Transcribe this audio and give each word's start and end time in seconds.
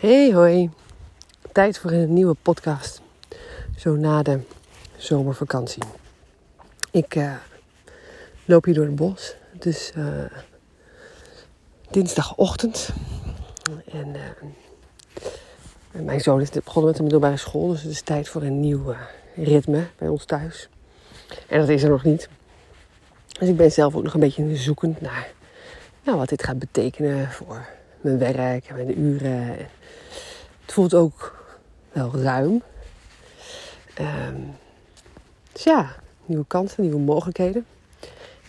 Hey 0.00 0.32
hoi, 0.32 0.70
tijd 1.52 1.78
voor 1.78 1.90
een 1.90 2.12
nieuwe 2.12 2.36
podcast. 2.42 3.00
Zo 3.76 3.96
na 3.96 4.22
de 4.22 4.40
zomervakantie. 4.96 5.82
Ik 6.90 7.14
uh, 7.14 7.34
loop 8.44 8.64
hier 8.64 8.74
door 8.74 8.84
het 8.84 8.96
bos. 8.96 9.36
Het 9.52 9.66
is 9.66 9.92
uh, 9.96 10.24
dinsdagochtend. 11.90 12.90
En 13.92 14.14
uh, 14.14 16.04
mijn 16.04 16.20
zoon 16.20 16.40
is 16.40 16.50
begonnen 16.50 16.84
met 16.84 16.96
de 16.96 17.02
middelbare 17.02 17.36
school. 17.36 17.68
Dus 17.68 17.82
het 17.82 17.92
is 17.92 18.02
tijd 18.02 18.28
voor 18.28 18.42
een 18.42 18.60
nieuw 18.60 18.94
ritme 19.34 19.86
bij 19.98 20.08
ons 20.08 20.24
thuis. 20.24 20.68
En 21.48 21.60
dat 21.60 21.68
is 21.68 21.82
er 21.82 21.90
nog 21.90 22.04
niet. 22.04 22.28
Dus 23.38 23.48
ik 23.48 23.56
ben 23.56 23.72
zelf 23.72 23.94
ook 23.94 24.02
nog 24.02 24.14
een 24.14 24.20
beetje 24.20 24.56
zoekend 24.56 25.00
naar 25.00 25.32
nou, 26.04 26.18
wat 26.18 26.28
dit 26.28 26.44
gaat 26.44 26.58
betekenen 26.58 27.30
voor 27.30 27.78
mijn 28.00 28.18
werk 28.18 28.66
en 28.66 28.74
mijn 28.74 29.00
uren. 29.00 29.56
Het 30.60 30.72
voelt 30.72 30.94
ook 30.94 31.44
wel 31.92 32.10
ruim. 32.14 32.62
Um, 34.00 34.56
dus 35.52 35.64
ja, 35.64 35.94
nieuwe 36.24 36.44
kansen, 36.46 36.82
nieuwe 36.82 36.98
mogelijkheden. 36.98 37.66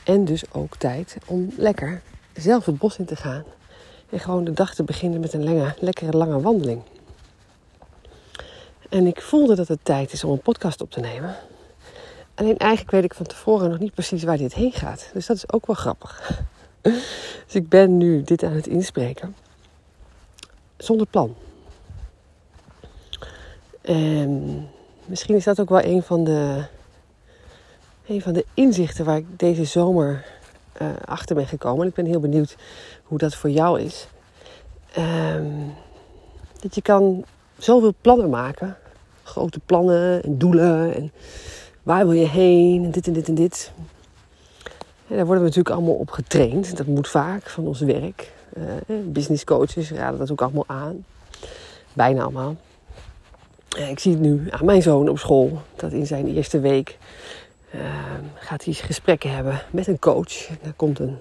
En 0.04 0.26
dus 0.26 0.54
ook 0.54 0.76
tijd 0.76 1.18
om 1.26 1.54
lekker 1.58 2.02
zelf 2.34 2.66
het 2.66 2.78
bos 2.78 2.98
in 2.98 3.06
te 3.06 3.16
gaan. 3.16 3.44
En 4.10 4.20
gewoon 4.20 4.44
de 4.44 4.54
dag 4.54 4.76
te 4.76 4.84
beginnen 4.84 5.20
met 5.20 5.34
een 5.34 5.44
lange, 5.44 5.76
lekkere 5.80 6.18
lange 6.18 6.42
wandeling. 6.42 6.82
En 8.90 9.08
ik 9.08 9.22
voelde 9.22 9.56
dat 9.56 9.68
het 9.68 9.80
tijd 9.84 10.14
is 10.14 10.24
om 10.24 10.32
een 10.32 10.42
podcast 10.42 10.82
op 10.82 10.92
te 10.92 11.00
nemen. 11.00 11.36
Alleen 12.36 12.58
eigenlijk 12.58 12.92
weet 12.92 13.04
ik 13.04 13.14
van 13.14 13.26
tevoren 13.26 13.70
nog 13.70 13.80
niet 13.80 13.94
precies 13.94 14.24
waar 14.24 14.38
dit 14.38 14.54
heen 14.54 14.72
gaat. 14.72 15.10
Dus 15.14 15.26
dat 15.26 15.36
is 15.36 15.52
ook 15.52 15.66
wel 15.66 15.76
grappig. 15.76 16.42
Dus 17.46 17.62
ik 17.62 17.70
ben 17.70 17.98
nu 17.98 18.22
dit 18.22 18.44
aan 18.44 18.52
het 18.52 18.68
inspreken. 18.68 19.36
Zonder 20.78 21.08
plan. 21.08 21.36
En 23.82 24.68
misschien 25.06 25.36
is 25.36 25.44
dat 25.44 25.60
ook 25.60 25.70
wel 25.70 25.84
een 25.84 26.04
van 26.04 26.24
de, 26.24 26.64
een 28.06 28.22
van 28.22 28.34
de 28.34 28.46
inzichten 28.54 29.06
waar 29.06 29.18
ik 29.18 29.40
deze 29.40 29.64
zomer 29.64 30.26
uh, 30.82 30.88
achter 31.06 31.36
ben 31.36 31.48
gekomen. 31.48 31.82
En 31.82 31.88
ik 31.88 31.94
ben 31.94 32.06
heel 32.06 32.20
benieuwd 32.20 32.56
hoe 33.04 33.18
dat 33.18 33.36
voor 33.36 33.50
jou 33.50 33.82
is. 33.82 34.08
Um, 34.98 35.74
dat 36.62 36.76
je 36.76 36.82
kan 36.82 37.26
zoveel 37.58 37.94
plannen 38.02 38.30
maken. 38.30 38.78
Grote 39.24 39.60
plannen 39.60 40.24
en 40.24 40.38
doelen. 40.38 40.96
En 40.96 41.12
waar 41.84 42.08
wil 42.08 42.20
je 42.20 42.28
heen? 42.28 42.84
En 42.84 42.92
dit 42.92 43.08
en 43.08 43.14
dit 43.14 43.28
en 43.28 43.36
dit. 43.36 43.72
En 45.12 45.18
daar 45.18 45.26
worden 45.26 45.44
we 45.44 45.50
natuurlijk 45.50 45.76
allemaal 45.76 46.00
op 46.00 46.12
getraind. 46.12 46.78
Dat 46.78 46.86
moet 46.86 47.08
vaak 47.08 47.50
van 47.50 47.68
ons 47.68 47.80
werk. 47.80 48.32
Uh, 48.58 48.98
business 49.06 49.44
coaches 49.44 49.92
raden 49.92 50.20
dat 50.20 50.32
ook 50.32 50.42
allemaal 50.42 50.68
aan. 50.68 51.06
Bijna 51.94 52.22
allemaal. 52.22 52.56
Uh, 53.78 53.90
ik 53.90 54.00
zie 54.00 54.12
het 54.12 54.22
nu 54.22 54.48
aan 54.50 54.66
mijn 54.66 54.82
zoon 54.82 55.10
op 55.10 55.20
school. 55.20 55.62
Dat 55.76 55.92
in 55.92 56.08
zijn 56.08 56.28
eerste 56.28 56.60
week 56.60 56.98
uh, 57.76 57.82
gaat 58.36 58.64
hij 58.64 58.74
gesprekken 58.74 59.36
hebben 59.36 59.62
met 59.72 59.88
een 59.88 60.00
coach. 60.00 60.48
Daar 60.62 60.74
komt 60.76 61.00
een, 61.00 61.18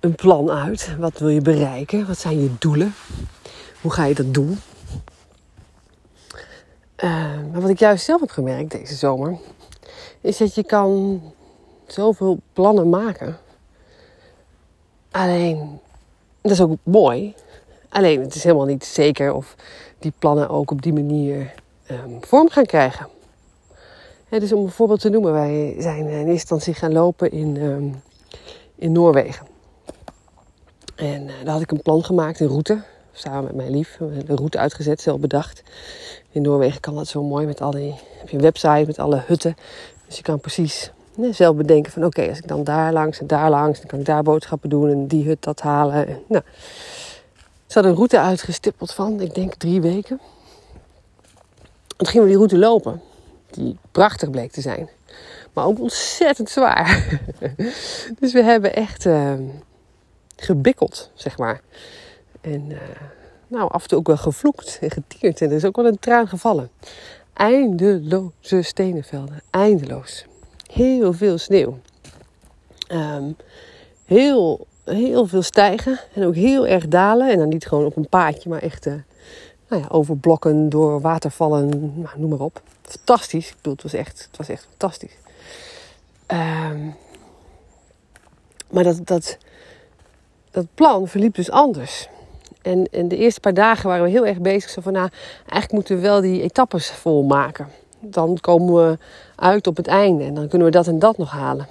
een 0.00 0.14
plan 0.14 0.50
uit. 0.50 0.96
Wat 0.98 1.18
wil 1.18 1.28
je 1.28 1.40
bereiken? 1.40 2.06
Wat 2.06 2.18
zijn 2.18 2.42
je 2.42 2.50
doelen? 2.58 2.94
Hoe 3.80 3.92
ga 3.92 4.04
je 4.04 4.14
dat 4.14 4.34
doen? 4.34 4.58
maar 7.52 7.60
wat 7.60 7.70
ik 7.70 7.78
juist 7.78 8.04
zelf 8.04 8.20
heb 8.20 8.30
gemerkt 8.30 8.70
deze 8.70 8.94
zomer... 8.94 9.38
is 10.20 10.36
dat 10.36 10.54
je 10.54 10.64
kan 10.64 11.20
zoveel 11.86 12.38
plannen 12.52 12.88
maken. 12.88 13.38
Alleen, 15.10 15.80
dat 16.40 16.52
is 16.52 16.60
ook 16.60 16.76
mooi. 16.82 17.34
Alleen, 17.88 18.20
het 18.20 18.34
is 18.34 18.42
helemaal 18.42 18.66
niet 18.66 18.84
zeker 18.84 19.32
of 19.32 19.56
die 19.98 20.12
plannen 20.18 20.48
ook 20.48 20.70
op 20.70 20.82
die 20.82 20.92
manier 20.92 21.54
um, 21.90 22.18
vorm 22.20 22.48
gaan 22.48 22.66
krijgen. 22.66 23.08
dus 24.28 24.52
om 24.52 24.64
een 24.64 24.70
voorbeeld 24.70 25.00
te 25.00 25.08
noemen, 25.08 25.32
wij 25.32 25.76
zijn 25.78 25.98
in 25.98 26.08
eerste 26.08 26.30
instantie 26.30 26.74
gaan 26.74 26.92
lopen 26.92 27.30
in, 27.30 27.56
um, 27.56 28.02
in 28.74 28.92
Noorwegen. 28.92 29.46
En 30.96 31.22
uh, 31.22 31.32
daar 31.44 31.52
had 31.52 31.62
ik 31.62 31.70
een 31.70 31.82
plan 31.82 32.04
gemaakt, 32.04 32.40
een 32.40 32.48
route, 32.48 32.82
samen 33.12 33.44
met 33.44 33.54
mijn 33.54 33.70
lief. 33.70 33.96
Een 34.00 34.26
route 34.26 34.58
uitgezet, 34.58 35.00
zelf 35.00 35.20
bedacht. 35.20 35.62
In 36.30 36.42
Noorwegen 36.42 36.80
kan 36.80 36.94
dat 36.94 37.08
zo 37.08 37.22
mooi 37.22 37.46
met 37.46 37.60
al 37.60 37.70
die, 37.70 37.94
heb 38.18 38.28
je 38.28 38.36
een 38.36 38.42
website 38.42 38.84
met 38.86 38.98
alle 38.98 39.22
hutten. 39.26 39.56
Dus 40.06 40.16
je 40.16 40.22
kan 40.22 40.40
precies 40.40 40.92
zelf 41.30 41.56
bedenken 41.56 41.92
van 41.92 42.04
oké, 42.04 42.28
als 42.28 42.38
ik 42.38 42.48
dan 42.48 42.64
daar 42.64 42.92
langs 42.92 43.20
en 43.20 43.26
daar 43.26 43.50
langs, 43.50 43.78
dan 43.78 43.86
kan 43.86 43.98
ik 43.98 44.04
daar 44.04 44.22
boodschappen 44.22 44.70
doen 44.70 44.90
en 44.90 45.06
die 45.06 45.24
hut 45.24 45.42
dat 45.42 45.60
halen. 45.60 46.06
nou, 46.28 46.42
ze 47.66 47.74
hadden 47.74 47.90
een 47.90 47.96
route 47.96 48.20
uitgestippeld 48.20 48.92
van, 48.92 49.20
ik 49.20 49.34
denk 49.34 49.54
drie 49.54 49.80
weken. 49.80 50.20
En 51.96 51.96
toen 51.96 52.06
gingen 52.06 52.22
we 52.22 52.28
die 52.28 52.36
route 52.36 52.58
lopen, 52.58 53.00
die 53.50 53.76
prachtig 53.92 54.30
bleek 54.30 54.52
te 54.52 54.60
zijn, 54.60 54.88
maar 55.52 55.64
ook 55.64 55.80
ontzettend 55.80 56.50
zwaar. 56.50 57.20
dus 58.20 58.32
we 58.32 58.42
hebben 58.42 58.74
echt 58.74 59.04
uh, 59.04 59.32
gebikkeld, 60.36 61.10
zeg 61.14 61.38
maar. 61.38 61.60
En 62.40 62.70
uh, 62.70 62.78
nou, 63.48 63.70
af 63.70 63.82
en 63.82 63.88
toe 63.88 63.98
ook 63.98 64.06
wel 64.06 64.16
gevloekt 64.16 64.78
en 64.80 64.90
getierd 64.90 65.40
en 65.40 65.50
er 65.50 65.56
is 65.56 65.64
ook 65.64 65.76
wel 65.76 65.86
een 65.86 65.98
traan 65.98 66.28
gevallen. 66.28 66.70
Eindeloze 67.32 68.62
stenenvelden, 68.62 69.42
eindeloos 69.50 70.26
heel 70.74 71.12
veel 71.12 71.38
sneeuw. 71.38 71.78
Um, 72.92 73.36
heel, 74.04 74.66
heel 74.84 75.26
veel 75.26 75.42
stijgen 75.42 76.00
en 76.14 76.24
ook 76.24 76.34
heel 76.34 76.66
erg 76.66 76.88
dalen. 76.88 77.30
En 77.30 77.38
dan 77.38 77.48
niet 77.48 77.66
gewoon 77.66 77.84
op 77.84 77.96
een 77.96 78.08
paadje, 78.08 78.48
maar 78.48 78.62
echt 78.62 78.86
uh, 78.86 78.94
nou 79.68 79.82
ja, 79.82 79.88
over 79.88 80.16
blokken, 80.16 80.68
door 80.68 81.00
watervallen, 81.00 81.68
nou, 82.00 82.18
noem 82.18 82.30
maar 82.30 82.38
op. 82.38 82.62
Fantastisch. 82.82 83.48
Ik 83.48 83.56
bedoel, 83.56 83.72
het 83.72 83.82
was 83.82 83.92
echt, 83.92 84.28
het 84.28 84.36
was 84.36 84.48
echt 84.48 84.66
fantastisch. 84.68 85.16
Um, 86.26 86.96
maar 88.70 88.84
dat, 88.84 89.06
dat, 89.06 89.38
dat 90.50 90.66
plan 90.74 91.08
verliep 91.08 91.34
dus 91.34 91.50
anders. 91.50 92.08
En, 92.62 92.88
en 92.90 93.08
de 93.08 93.16
eerste 93.16 93.40
paar 93.40 93.54
dagen 93.54 93.88
waren 93.88 94.04
we 94.04 94.10
heel 94.10 94.26
erg 94.26 94.40
bezig. 94.40 94.70
Zo 94.70 94.80
van, 94.80 94.92
nou, 94.92 95.08
eigenlijk 95.38 95.72
moeten 95.72 95.96
we 95.96 96.02
wel 96.02 96.20
die 96.20 96.42
etappes 96.42 96.90
volmaken 96.90 97.68
dan 98.06 98.38
komen 98.40 98.74
we 98.74 98.98
uit 99.36 99.66
op 99.66 99.76
het 99.76 99.86
einde 99.86 100.24
en 100.24 100.34
dan 100.34 100.48
kunnen 100.48 100.66
we 100.66 100.72
dat 100.72 100.86
en 100.86 100.98
dat 100.98 101.18
nog 101.18 101.30
halen. 101.30 101.68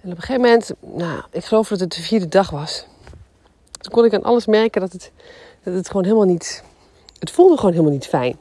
En 0.00 0.10
op 0.10 0.16
een 0.16 0.22
gegeven 0.22 0.40
moment, 0.42 0.70
nou, 0.80 1.22
ik 1.30 1.44
geloof 1.44 1.68
dat 1.68 1.80
het 1.80 1.92
de 1.92 2.02
vierde 2.02 2.28
dag 2.28 2.50
was. 2.50 2.86
Toen 3.80 3.92
kon 3.92 4.04
ik 4.04 4.14
aan 4.14 4.22
alles 4.22 4.46
merken 4.46 4.80
dat 4.80 4.92
het, 4.92 5.12
het 5.62 5.86
gewoon 5.86 6.04
helemaal 6.04 6.26
niet. 6.26 6.64
Het 7.18 7.30
voelde 7.30 7.56
gewoon 7.56 7.72
helemaal 7.72 7.92
niet 7.92 8.06
fijn. 8.06 8.38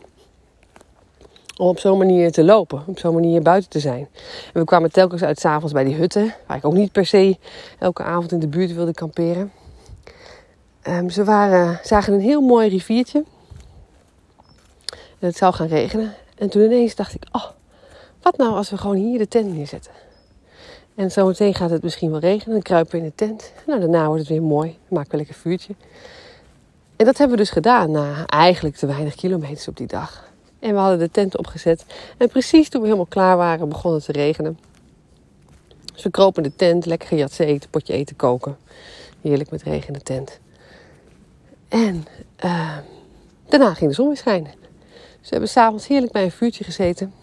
Om 1.57 1.67
op 1.67 1.79
zo'n 1.79 1.97
manier 1.97 2.31
te 2.31 2.43
lopen, 2.43 2.83
op 2.85 2.99
zo'n 2.99 3.13
manier 3.13 3.41
buiten 3.41 3.69
te 3.69 3.79
zijn. 3.79 4.07
En 4.53 4.59
we 4.59 4.63
kwamen 4.63 4.91
telkens 4.91 5.23
uit 5.23 5.39
s'avonds 5.39 5.73
bij 5.73 5.83
die 5.83 5.95
hutten, 5.95 6.33
waar 6.47 6.57
ik 6.57 6.65
ook 6.65 6.73
niet 6.73 6.91
per 6.91 7.05
se 7.05 7.37
elke 7.79 8.03
avond 8.03 8.31
in 8.31 8.39
de 8.39 8.47
buurt 8.47 8.73
wilde 8.73 8.93
kamperen. 8.93 9.51
Um, 10.87 11.09
ze 11.09 11.23
waren, 11.23 11.79
zagen 11.83 12.13
een 12.13 12.19
heel 12.19 12.41
mooi 12.41 12.69
riviertje. 12.69 13.23
En 15.19 15.27
het 15.27 15.37
zou 15.37 15.53
gaan 15.53 15.67
regenen. 15.67 16.13
En 16.37 16.49
toen 16.49 16.61
ineens 16.61 16.95
dacht 16.95 17.13
ik, 17.13 17.23
oh, 17.31 17.45
wat 18.21 18.37
nou 18.37 18.55
als 18.55 18.69
we 18.69 18.77
gewoon 18.77 18.95
hier 18.95 19.17
de 19.17 19.27
tent 19.27 19.53
neerzetten? 19.53 19.91
En 20.95 21.11
zometeen 21.11 21.53
gaat 21.53 21.69
het 21.69 21.83
misschien 21.83 22.11
wel 22.11 22.19
regenen. 22.19 22.53
Dan 22.53 22.61
kruipen 22.61 22.91
we 22.91 22.97
in 22.97 23.03
de 23.03 23.15
tent. 23.15 23.53
Nou, 23.65 23.79
daarna 23.79 24.05
wordt 24.05 24.19
het 24.19 24.29
weer 24.29 24.43
mooi. 24.43 24.69
Dan 24.69 24.97
maken 24.97 25.11
we 25.11 25.17
lekker 25.17 25.35
vuurtje. 25.35 25.75
En 26.95 27.05
dat 27.05 27.17
hebben 27.17 27.37
we 27.37 27.43
dus 27.43 27.51
gedaan 27.51 27.91
na 27.91 28.25
eigenlijk 28.25 28.75
te 28.75 28.85
weinig 28.85 29.15
kilometers 29.15 29.67
op 29.67 29.77
die 29.77 29.87
dag. 29.87 30.31
En 30.59 30.73
we 30.73 30.79
hadden 30.79 30.99
de 30.99 31.11
tent 31.11 31.37
opgezet. 31.37 31.85
En 32.17 32.29
precies 32.29 32.69
toen 32.69 32.81
we 32.81 32.87
helemaal 32.87 33.09
klaar 33.09 33.37
waren, 33.37 33.69
begon 33.69 33.93
het 33.93 34.05
te 34.05 34.11
regenen. 34.11 34.59
Dus 35.93 36.03
we 36.03 36.09
kropen 36.09 36.43
in 36.43 36.49
de 36.49 36.55
tent, 36.55 36.85
lekker 36.85 37.07
gejat 37.07 37.39
eten, 37.39 37.69
potje 37.69 37.93
eten 37.93 38.15
koken. 38.15 38.57
Heerlijk 39.21 39.51
met 39.51 39.63
regen 39.63 39.87
in 39.87 39.93
de 39.93 40.01
tent. 40.01 40.39
En 41.67 42.05
uh, 42.45 42.77
daarna 43.47 43.73
ging 43.73 43.89
de 43.89 43.95
zon 43.95 44.07
weer 44.07 44.17
schijnen. 44.17 44.51
Ze 45.27 45.33
hebben 45.33 45.49
s'avonds 45.49 45.87
heerlijk 45.87 46.11
bij 46.11 46.23
een 46.23 46.31
vuurtje 46.31 46.63
gezeten. 46.63 47.13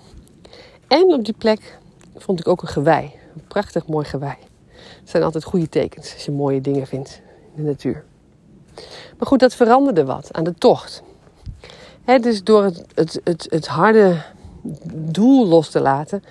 En 0.88 1.02
op 1.02 1.24
die 1.24 1.34
plek 1.38 1.78
vond 2.16 2.40
ik 2.40 2.48
ook 2.48 2.62
een 2.62 2.68
gewei. 2.68 3.12
Een 3.34 3.44
prachtig 3.48 3.86
mooi 3.86 4.04
gewei. 4.04 4.34
Het 5.00 5.10
zijn 5.10 5.22
altijd 5.22 5.44
goede 5.44 5.68
tekens 5.68 6.12
als 6.12 6.24
je 6.24 6.32
mooie 6.32 6.60
dingen 6.60 6.86
vindt 6.86 7.20
in 7.54 7.62
de 7.62 7.68
natuur. 7.68 8.04
Maar 9.18 9.26
goed, 9.26 9.40
dat 9.40 9.54
veranderde 9.54 10.04
wat 10.04 10.32
aan 10.32 10.44
de 10.44 10.54
tocht. 10.54 11.02
dus 12.20 12.42
door 12.42 12.62
het, 12.62 12.84
het, 12.94 13.20
het, 13.24 13.46
het, 13.50 13.66
harde 13.66 14.22
doel 14.92 15.46
los 15.46 15.70
te 15.70 15.80
laten 15.80 16.22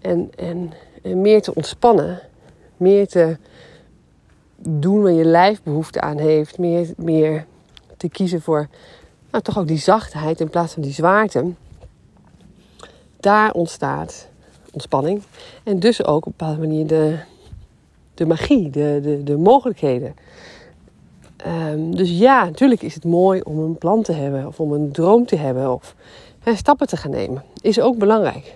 en, 0.00 0.30
en, 0.36 0.72
en 1.02 1.20
meer 1.20 1.42
te 1.42 1.54
ontspannen, 1.54 2.20
meer 2.76 3.08
te 3.08 3.36
doen 4.56 5.02
waar 5.02 5.12
je 5.12 5.24
lijf 5.24 5.62
behoefte 5.62 6.00
aan 6.00 6.18
heeft, 6.18 6.58
meer, 6.58 6.88
meer 6.96 7.46
te 7.96 8.08
kiezen 8.08 8.42
voor 8.42 8.68
nou, 9.34 9.46
toch 9.46 9.58
ook 9.58 9.68
die 9.68 9.78
zachtheid 9.78 10.40
in 10.40 10.50
plaats 10.50 10.72
van 10.72 10.82
die 10.82 10.92
zwaarte. 10.92 11.52
Daar 13.20 13.52
ontstaat 13.52 14.28
ontspanning. 14.72 15.22
En 15.62 15.78
dus 15.78 16.04
ook 16.04 16.16
op 16.16 16.26
een 16.26 16.34
bepaalde 16.36 16.60
manier 16.60 16.86
de, 16.86 17.18
de 18.14 18.26
magie, 18.26 18.70
de, 18.70 19.00
de, 19.02 19.22
de 19.22 19.36
mogelijkheden. 19.36 20.14
Ehm, 21.36 21.90
dus 21.90 22.10
ja, 22.10 22.44
natuurlijk 22.44 22.82
is 22.82 22.94
het 22.94 23.04
mooi 23.04 23.40
om 23.40 23.58
een 23.58 23.78
plan 23.78 24.02
te 24.02 24.12
hebben 24.12 24.46
of 24.46 24.60
om 24.60 24.72
een 24.72 24.92
droom 24.92 25.26
te 25.26 25.36
hebben 25.36 25.72
of 25.72 25.94
stappen 26.54 26.86
te 26.86 26.96
gaan 26.96 27.10
nemen. 27.10 27.44
Is 27.60 27.80
ook 27.80 27.98
belangrijk. 27.98 28.54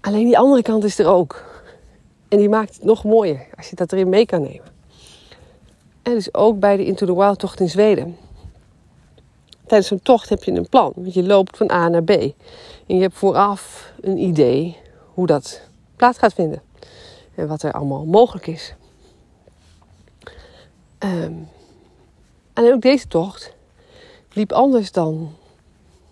Alleen 0.00 0.24
die 0.24 0.38
andere 0.38 0.62
kant 0.62 0.84
is 0.84 0.98
er 0.98 1.06
ook. 1.06 1.44
En 2.28 2.38
die 2.38 2.48
maakt 2.48 2.74
het 2.74 2.84
nog 2.84 3.04
mooier 3.04 3.46
als 3.56 3.70
je 3.70 3.76
dat 3.76 3.92
erin 3.92 4.08
mee 4.08 4.26
kan 4.26 4.42
nemen. 4.42 4.74
En 6.02 6.12
dus 6.12 6.34
ook 6.34 6.58
bij 6.58 6.76
de 6.76 6.84
Into 6.84 7.06
the 7.06 7.16
Wild 7.16 7.38
tocht 7.38 7.60
in 7.60 7.68
Zweden. 7.68 8.16
Tijdens 9.66 9.88
zo'n 9.88 10.02
tocht 10.02 10.28
heb 10.28 10.44
je 10.44 10.52
een 10.52 10.68
plan. 10.68 10.92
Want 10.96 11.14
je 11.14 11.22
loopt 11.22 11.56
van 11.56 11.70
A 11.70 11.88
naar 11.88 12.02
B. 12.02 12.10
En 12.10 12.34
je 12.86 13.00
hebt 13.00 13.14
vooraf 13.14 13.92
een 14.00 14.18
idee 14.18 14.76
hoe 15.14 15.26
dat 15.26 15.60
plaats 15.96 16.18
gaat 16.18 16.32
vinden. 16.32 16.62
En 17.34 17.48
wat 17.48 17.62
er 17.62 17.72
allemaal 17.72 18.04
mogelijk 18.04 18.46
is. 18.46 18.74
Um, 20.98 21.48
en 22.52 22.72
ook 22.72 22.80
deze 22.80 23.08
tocht 23.08 23.54
liep 24.32 24.52
anders 24.52 24.92
dan 24.92 25.34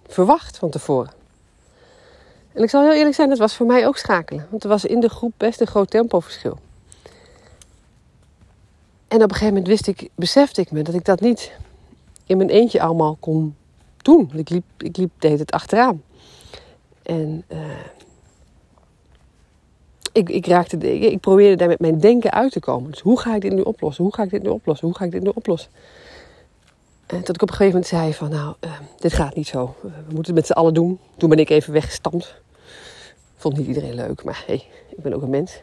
verwacht 0.06 0.58
van 0.58 0.70
tevoren. 0.70 1.12
En 2.52 2.62
ik 2.62 2.70
zal 2.70 2.82
heel 2.82 2.92
eerlijk 2.92 3.14
zijn, 3.14 3.28
dat 3.28 3.38
was 3.38 3.54
voor 3.54 3.66
mij 3.66 3.86
ook 3.86 3.96
schakelen. 3.96 4.46
Want 4.50 4.62
er 4.62 4.68
was 4.68 4.84
in 4.84 5.00
de 5.00 5.08
groep 5.08 5.32
best 5.36 5.60
een 5.60 5.66
groot 5.66 5.90
tempoverschil. 5.90 6.58
En 9.08 9.16
op 9.16 9.22
een 9.22 9.36
gegeven 9.36 9.46
moment 9.46 9.66
wist 9.66 9.86
ik, 9.86 10.08
besefte 10.14 10.60
ik 10.60 10.70
me 10.70 10.82
dat 10.82 10.94
ik 10.94 11.04
dat 11.04 11.20
niet 11.20 11.52
in 12.26 12.36
mijn 12.36 12.48
eentje 12.48 12.82
allemaal 12.82 13.16
kon 13.20 13.54
doen. 13.96 14.30
Ik 14.34 14.48
liep, 14.50 14.64
ik 14.78 14.96
liep 14.96 15.10
deed 15.18 15.38
het 15.38 15.50
achteraan. 15.50 16.02
En 17.02 17.44
uh, 17.48 17.58
ik, 20.12 20.28
ik, 20.28 20.46
raakte, 20.46 20.76
ik, 20.76 21.02
ik 21.02 21.20
probeerde 21.20 21.56
daar 21.56 21.68
met 21.68 21.80
mijn 21.80 21.98
denken 21.98 22.32
uit 22.32 22.52
te 22.52 22.60
komen. 22.60 22.90
Dus 22.90 23.00
hoe 23.00 23.20
ga 23.20 23.34
ik 23.34 23.40
dit 23.40 23.52
nu 23.52 23.60
oplossen? 23.60 24.04
Hoe 24.04 24.14
ga 24.14 24.22
ik 24.22 24.30
dit 24.30 24.42
nu 24.42 24.48
oplossen? 24.48 24.86
Hoe 24.86 24.96
ga 24.96 25.04
ik 25.04 25.10
dit 25.10 25.22
nu 25.22 25.30
oplossen? 25.34 25.70
En 27.06 27.24
tot 27.24 27.34
ik 27.34 27.42
op 27.42 27.48
een 27.48 27.54
gegeven 27.54 27.80
moment 27.80 27.86
zei 27.86 28.14
van, 28.14 28.30
nou, 28.30 28.54
uh, 28.60 28.72
dit 28.98 29.12
gaat 29.12 29.34
niet 29.34 29.46
zo. 29.46 29.74
we 29.80 29.88
moeten 30.04 30.24
het 30.24 30.34
met 30.34 30.46
z'n 30.46 30.52
allen 30.52 30.74
doen. 30.74 30.98
Toen 31.16 31.28
ben 31.28 31.38
ik 31.38 31.50
even 31.50 31.72
weggestampt. 31.72 32.42
Vond 33.36 33.56
niet 33.56 33.66
iedereen 33.66 33.94
leuk, 33.94 34.24
maar 34.24 34.42
hey, 34.46 34.64
ik 34.88 35.02
ben 35.02 35.14
ook 35.14 35.22
een 35.22 35.30
mens. 35.30 35.60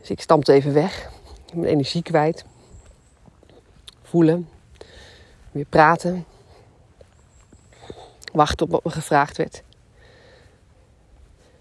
Dus 0.00 0.10
ik 0.10 0.20
stampte 0.20 0.52
even 0.52 0.72
weg. 0.72 1.10
Mijn 1.54 1.68
energie 1.68 2.02
kwijt. 2.02 2.44
Voelen. 4.02 4.48
Weer 5.54 5.64
praten. 5.64 6.24
Wachten 8.32 8.66
op 8.66 8.72
wat 8.72 8.84
me 8.84 8.90
gevraagd 8.90 9.36
werd. 9.36 9.62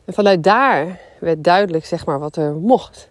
En 0.06 0.13
vanuit 0.13 0.44
daar 0.44 1.00
werd 1.19 1.44
duidelijk 1.44 1.86
zeg 1.86 2.06
maar, 2.06 2.19
wat 2.19 2.36
er 2.36 2.54
mocht. 2.54 3.10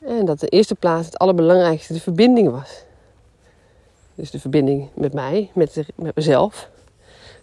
En 0.00 0.24
dat 0.24 0.40
de 0.40 0.48
eerste 0.48 0.74
plaats 0.74 1.06
het 1.06 1.18
allerbelangrijkste 1.18 1.92
de 1.92 2.00
verbinding 2.00 2.50
was. 2.50 2.84
Dus 4.14 4.30
de 4.30 4.40
verbinding 4.40 4.88
met 4.94 5.12
mij, 5.12 5.50
met, 5.54 5.86
met 5.94 6.14
mezelf. 6.14 6.70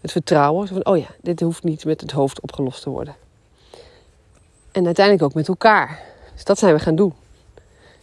Het 0.01 0.11
vertrouwen. 0.11 0.67
Van, 0.67 0.85
oh 0.85 0.97
ja, 0.97 1.07
dit 1.21 1.39
hoeft 1.39 1.63
niet 1.63 1.85
met 1.85 2.01
het 2.01 2.11
hoofd 2.11 2.41
opgelost 2.41 2.81
te 2.81 2.89
worden. 2.89 3.15
En 4.71 4.85
uiteindelijk 4.85 5.25
ook 5.25 5.33
met 5.33 5.47
elkaar. 5.47 6.01
Dus 6.33 6.43
dat 6.43 6.59
zijn 6.59 6.73
we 6.73 6.79
gaan 6.79 6.95
doen. 6.95 7.13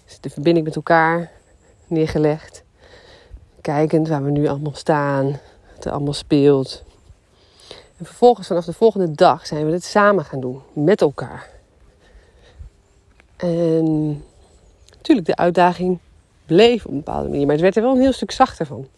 Dus 0.04 0.20
de 0.20 0.30
verbinding 0.30 0.66
met 0.66 0.76
elkaar 0.76 1.30
neergelegd. 1.86 2.62
Kijkend 3.60 4.08
waar 4.08 4.24
we 4.24 4.30
nu 4.30 4.46
allemaal 4.46 4.74
staan. 4.74 5.38
Wat 5.74 5.84
er 5.84 5.92
allemaal 5.92 6.12
speelt. 6.12 6.82
En 7.68 8.04
vervolgens 8.06 8.46
vanaf 8.46 8.64
de 8.64 8.72
volgende 8.72 9.12
dag 9.12 9.46
zijn 9.46 9.66
we 9.66 9.72
het 9.72 9.84
samen 9.84 10.24
gaan 10.24 10.40
doen. 10.40 10.60
Met 10.72 11.00
elkaar. 11.00 11.48
En 13.36 14.24
natuurlijk, 14.96 15.26
de 15.26 15.36
uitdaging 15.36 15.98
bleef 16.46 16.84
op 16.84 16.90
een 16.90 16.96
bepaalde 16.96 17.28
manier. 17.28 17.44
Maar 17.44 17.54
het 17.54 17.62
werd 17.62 17.76
er 17.76 17.82
wel 17.82 17.94
een 17.94 18.00
heel 18.00 18.12
stuk 18.12 18.30
zachter 18.30 18.66
van. 18.66 18.88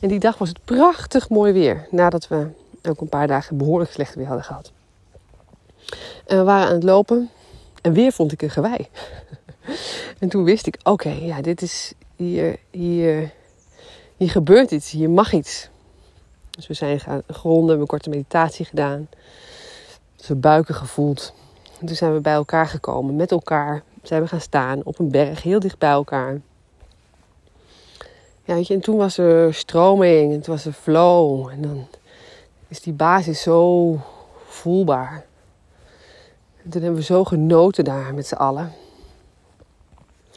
En 0.00 0.08
die 0.08 0.18
dag 0.18 0.38
was 0.38 0.48
het 0.48 0.64
prachtig 0.64 1.28
mooi 1.28 1.52
weer. 1.52 1.86
Nadat 1.90 2.28
we 2.28 2.48
ook 2.82 3.00
een 3.00 3.08
paar 3.08 3.26
dagen 3.26 3.56
behoorlijk 3.56 3.90
slecht 3.90 4.14
weer 4.14 4.26
hadden 4.26 4.44
gehad. 4.44 4.72
En 6.26 6.38
we 6.38 6.42
waren 6.42 6.66
aan 6.66 6.74
het 6.74 6.82
lopen. 6.82 7.30
En 7.82 7.92
weer 7.92 8.12
vond 8.12 8.32
ik 8.32 8.42
een 8.42 8.50
gewei. 8.50 8.88
en 10.20 10.28
toen 10.28 10.44
wist 10.44 10.66
ik, 10.66 10.78
oké, 10.82 11.10
ja, 11.10 11.40
dit 11.40 11.62
is 11.62 11.92
hier, 12.16 12.56
hier, 12.70 13.32
hier 14.24 14.32
gebeurt 14.32 14.70
iets. 14.70 14.90
Hier 14.90 15.10
mag 15.10 15.32
iets. 15.32 15.68
Dus 16.50 16.66
we 16.66 16.74
zijn 16.74 17.00
gaan 17.00 17.22
gronden, 17.28 17.68
hebben 17.68 17.80
een 17.80 17.86
korte 17.86 18.08
meditatie 18.08 18.64
gedaan. 18.64 19.08
Dus 20.16 20.40
buiken 20.40 20.74
gevoeld. 20.74 21.34
En 21.80 21.86
toen 21.86 21.96
zijn 21.96 22.14
we 22.14 22.20
bij 22.20 22.32
elkaar 22.32 22.66
gekomen, 22.66 23.16
met 23.16 23.30
elkaar. 23.30 23.82
Zijn 24.02 24.22
we 24.22 24.28
gaan 24.28 24.40
staan 24.40 24.80
op 24.84 24.98
een 24.98 25.10
berg, 25.10 25.42
heel 25.42 25.60
dicht 25.60 25.78
bij 25.78 25.90
elkaar. 25.90 26.40
Ja, 28.44 28.54
weet 28.54 28.66
je, 28.66 28.74
en 28.74 28.80
toen 28.80 28.96
was 28.96 29.18
er 29.18 29.54
stroming, 29.54 30.32
en 30.32 30.40
toen 30.40 30.54
was 30.54 30.64
er 30.64 30.72
flow. 30.72 31.48
En 31.48 31.62
dan 31.62 31.86
is 32.68 32.80
die 32.80 32.92
basis 32.92 33.42
zo 33.42 33.96
voelbaar. 34.46 35.24
En 36.62 36.70
toen 36.70 36.82
hebben 36.82 37.00
we 37.00 37.06
zo 37.06 37.24
genoten 37.24 37.84
daar 37.84 38.14
met 38.14 38.26
z'n 38.26 38.34
allen. 38.34 38.72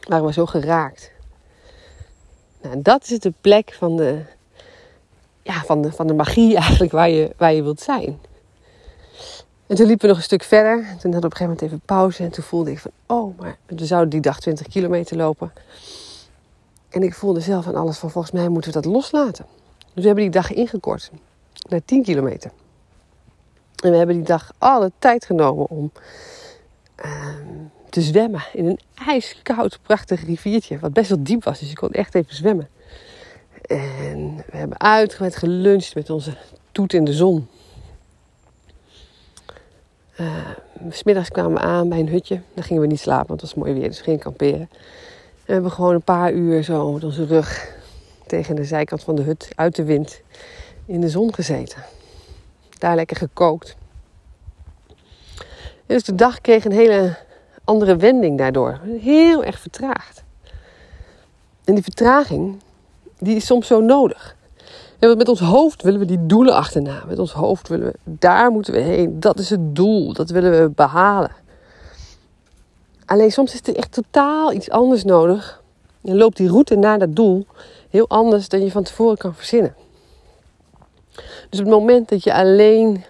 Waren 0.08 0.26
we 0.26 0.32
zo 0.32 0.46
geraakt. 0.46 1.16
Nou, 2.68 2.82
dat 2.82 3.10
is 3.10 3.18
de 3.18 3.32
plek 3.40 3.74
van 3.78 3.96
de, 3.96 4.22
ja, 5.42 5.62
van 5.62 5.92
van 5.92 6.06
de 6.06 6.14
magie 6.14 6.56
eigenlijk 6.66 6.92
waar 6.92 7.10
je, 7.10 7.34
waar 7.36 7.52
je 7.52 7.62
wilt 7.62 7.80
zijn. 7.80 8.18
En 9.66 9.76
toen 9.76 9.86
liepen 9.86 10.00
we 10.00 10.08
nog 10.08 10.16
een 10.16 10.22
stuk 10.22 10.42
verder. 10.42 10.76
Toen 10.76 10.86
hadden 10.86 11.10
we 11.10 11.16
op 11.16 11.24
een 11.24 11.30
gegeven 11.30 11.44
moment 11.44 11.62
even 11.62 11.80
pauze. 11.84 12.22
En 12.22 12.30
toen 12.30 12.44
voelde 12.44 12.70
ik 12.70 12.78
van, 12.78 12.90
oh, 13.06 13.38
maar 13.38 13.56
we 13.66 13.86
zouden 13.86 14.10
die 14.10 14.20
dag 14.20 14.40
20 14.40 14.66
kilometer 14.66 15.16
lopen. 15.16 15.52
En 16.88 17.02
ik 17.02 17.14
voelde 17.14 17.40
zelf 17.40 17.66
aan 17.66 17.74
alles 17.74 17.98
van, 17.98 18.10
volgens 18.10 18.32
mij 18.32 18.48
moeten 18.48 18.72
we 18.72 18.80
dat 18.80 18.92
loslaten. 18.92 19.46
Dus 19.78 19.88
we 19.94 20.06
hebben 20.06 20.24
die 20.24 20.32
dag 20.32 20.52
ingekort 20.52 21.10
naar 21.68 21.84
10 21.84 22.02
kilometer. 22.02 22.50
En 23.82 23.90
we 23.90 23.96
hebben 23.96 24.16
die 24.16 24.24
dag 24.24 24.50
alle 24.58 24.92
tijd 24.98 25.24
genomen 25.24 25.68
om 25.68 25.92
uh, 27.04 27.34
te 27.90 28.00
zwemmen 28.00 28.42
in 28.52 28.66
een 28.66 28.78
ijskoud, 29.06 29.78
prachtig 29.82 30.24
riviertje. 30.24 30.78
Wat 30.78 30.92
best 30.92 31.08
wel 31.08 31.22
diep 31.22 31.44
was, 31.44 31.58
dus 31.58 31.68
je 31.68 31.74
kon 31.74 31.90
echt 31.90 32.14
even 32.14 32.34
zwemmen. 32.34 32.68
En 33.62 34.36
we 34.36 34.56
hebben 34.56 34.80
uitgebreid 34.80 35.36
geluncht 35.36 35.94
met 35.94 36.10
onze 36.10 36.36
toet 36.72 36.92
in 36.92 37.04
de 37.04 37.12
zon. 37.12 37.48
Uh, 40.20 40.48
smiddags 40.90 41.28
kwamen 41.28 41.52
we 41.52 41.58
aan 41.58 41.88
bij 41.88 41.98
een 41.98 42.08
hutje. 42.08 42.40
Daar 42.54 42.64
gingen 42.64 42.82
we 42.82 42.88
niet 42.88 43.00
slapen, 43.00 43.26
want 43.26 43.40
het 43.40 43.54
was 43.54 43.64
mooi 43.64 43.78
weer, 43.78 43.88
dus 43.88 43.98
we 43.98 44.04
gingen 44.04 44.20
kamperen. 44.20 44.60
En 44.60 44.68
we 45.44 45.52
hebben 45.52 45.70
gewoon 45.70 45.94
een 45.94 46.02
paar 46.02 46.32
uur 46.32 46.62
zo 46.62 46.92
met 46.92 47.04
onze 47.04 47.26
rug 47.26 47.76
tegen 48.26 48.56
de 48.56 48.64
zijkant 48.64 49.02
van 49.02 49.14
de 49.16 49.22
hut 49.22 49.48
uit 49.54 49.76
de 49.76 49.84
wind 49.84 50.20
in 50.86 51.00
de 51.00 51.08
zon 51.08 51.34
gezeten. 51.34 51.84
Daar 52.78 52.94
lekker 52.94 53.16
gekookt. 53.16 53.76
En 55.86 55.94
dus 55.94 56.02
de 56.02 56.14
dag 56.14 56.40
kreeg 56.40 56.64
een 56.64 56.72
hele 56.72 57.16
andere 57.68 57.96
wending 57.96 58.38
daardoor. 58.38 58.80
Heel 59.00 59.44
erg 59.44 59.58
vertraagd. 59.58 60.24
En 61.64 61.74
die 61.74 61.82
vertraging, 61.82 62.62
die 63.18 63.36
is 63.36 63.46
soms 63.46 63.66
zo 63.66 63.80
nodig. 63.80 64.36
En 64.98 65.16
met 65.16 65.28
ons 65.28 65.40
hoofd 65.40 65.82
willen 65.82 66.00
we 66.00 66.06
die 66.06 66.26
doelen 66.26 66.54
achterna. 66.54 67.04
Met 67.08 67.18
ons 67.18 67.32
hoofd 67.32 67.68
willen 67.68 67.86
we, 67.86 67.94
daar 68.04 68.50
moeten 68.50 68.72
we 68.72 68.80
heen. 68.80 69.20
Dat 69.20 69.38
is 69.38 69.50
het 69.50 69.76
doel. 69.76 70.12
Dat 70.12 70.30
willen 70.30 70.50
we 70.50 70.70
behalen. 70.70 71.30
Alleen 73.04 73.32
soms 73.32 73.54
is 73.54 73.60
er 73.62 73.76
echt 73.76 73.92
totaal 73.92 74.52
iets 74.52 74.70
anders 74.70 75.04
nodig. 75.04 75.62
En 76.04 76.16
loopt 76.16 76.36
die 76.36 76.48
route 76.48 76.76
naar 76.76 76.98
dat 76.98 77.16
doel 77.16 77.46
heel 77.90 78.08
anders 78.08 78.48
dan 78.48 78.64
je 78.64 78.70
van 78.70 78.82
tevoren 78.82 79.16
kan 79.16 79.34
verzinnen. 79.34 79.74
Dus 81.50 81.58
op 81.58 81.66
het 81.66 81.74
moment 81.74 82.08
dat 82.08 82.24
je 82.24 82.34
alleen 82.34 83.04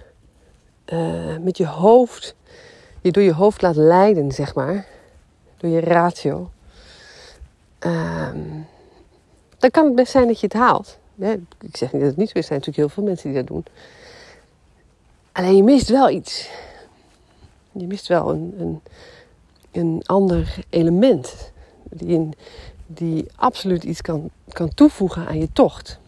uh, 0.93 1.37
met 1.41 1.57
je 1.57 1.67
hoofd, 1.67 2.35
je 3.01 3.13
door 3.13 3.23
je 3.23 3.33
hoofd 3.33 3.63
laat 3.63 3.77
leiden, 3.77 4.33
zeg 4.33 4.55
maar, 4.55 4.87
door 5.57 5.71
je 5.71 5.81
ratio, 5.81 6.51
uh, 7.87 8.31
dan 9.59 9.71
kan 9.71 9.85
het 9.85 9.95
best 9.95 10.13
zijn 10.13 10.27
dat 10.27 10.41
je 10.41 10.47
het 10.47 10.57
haalt. 10.57 10.99
Ik 11.61 11.77
zeg 11.77 11.93
niet 11.93 12.01
dat 12.01 12.11
het 12.11 12.17
niet 12.17 12.29
zo 12.29 12.39
is, 12.39 12.43
er 12.43 12.49
zijn 12.49 12.59
natuurlijk 12.59 12.77
heel 12.77 12.89
veel 12.89 13.03
mensen 13.03 13.29
die 13.29 13.39
dat 13.39 13.47
doen. 13.47 13.65
Alleen 15.33 15.57
je 15.57 15.63
mist 15.63 15.89
wel 15.89 16.11
iets. 16.11 16.51
Je 17.73 17.87
mist 17.87 18.07
wel 18.07 18.31
een, 18.31 18.55
een, 18.59 18.81
een 19.71 20.03
ander 20.07 20.59
element. 20.71 21.53
Die, 21.83 22.29
die 22.87 23.27
absoluut 23.35 23.85
iets 23.85 24.01
kan, 24.01 24.31
kan 24.49 24.75
toevoegen 24.75 25.27
aan 25.27 25.39
je 25.39 25.53
tocht. 25.53 25.99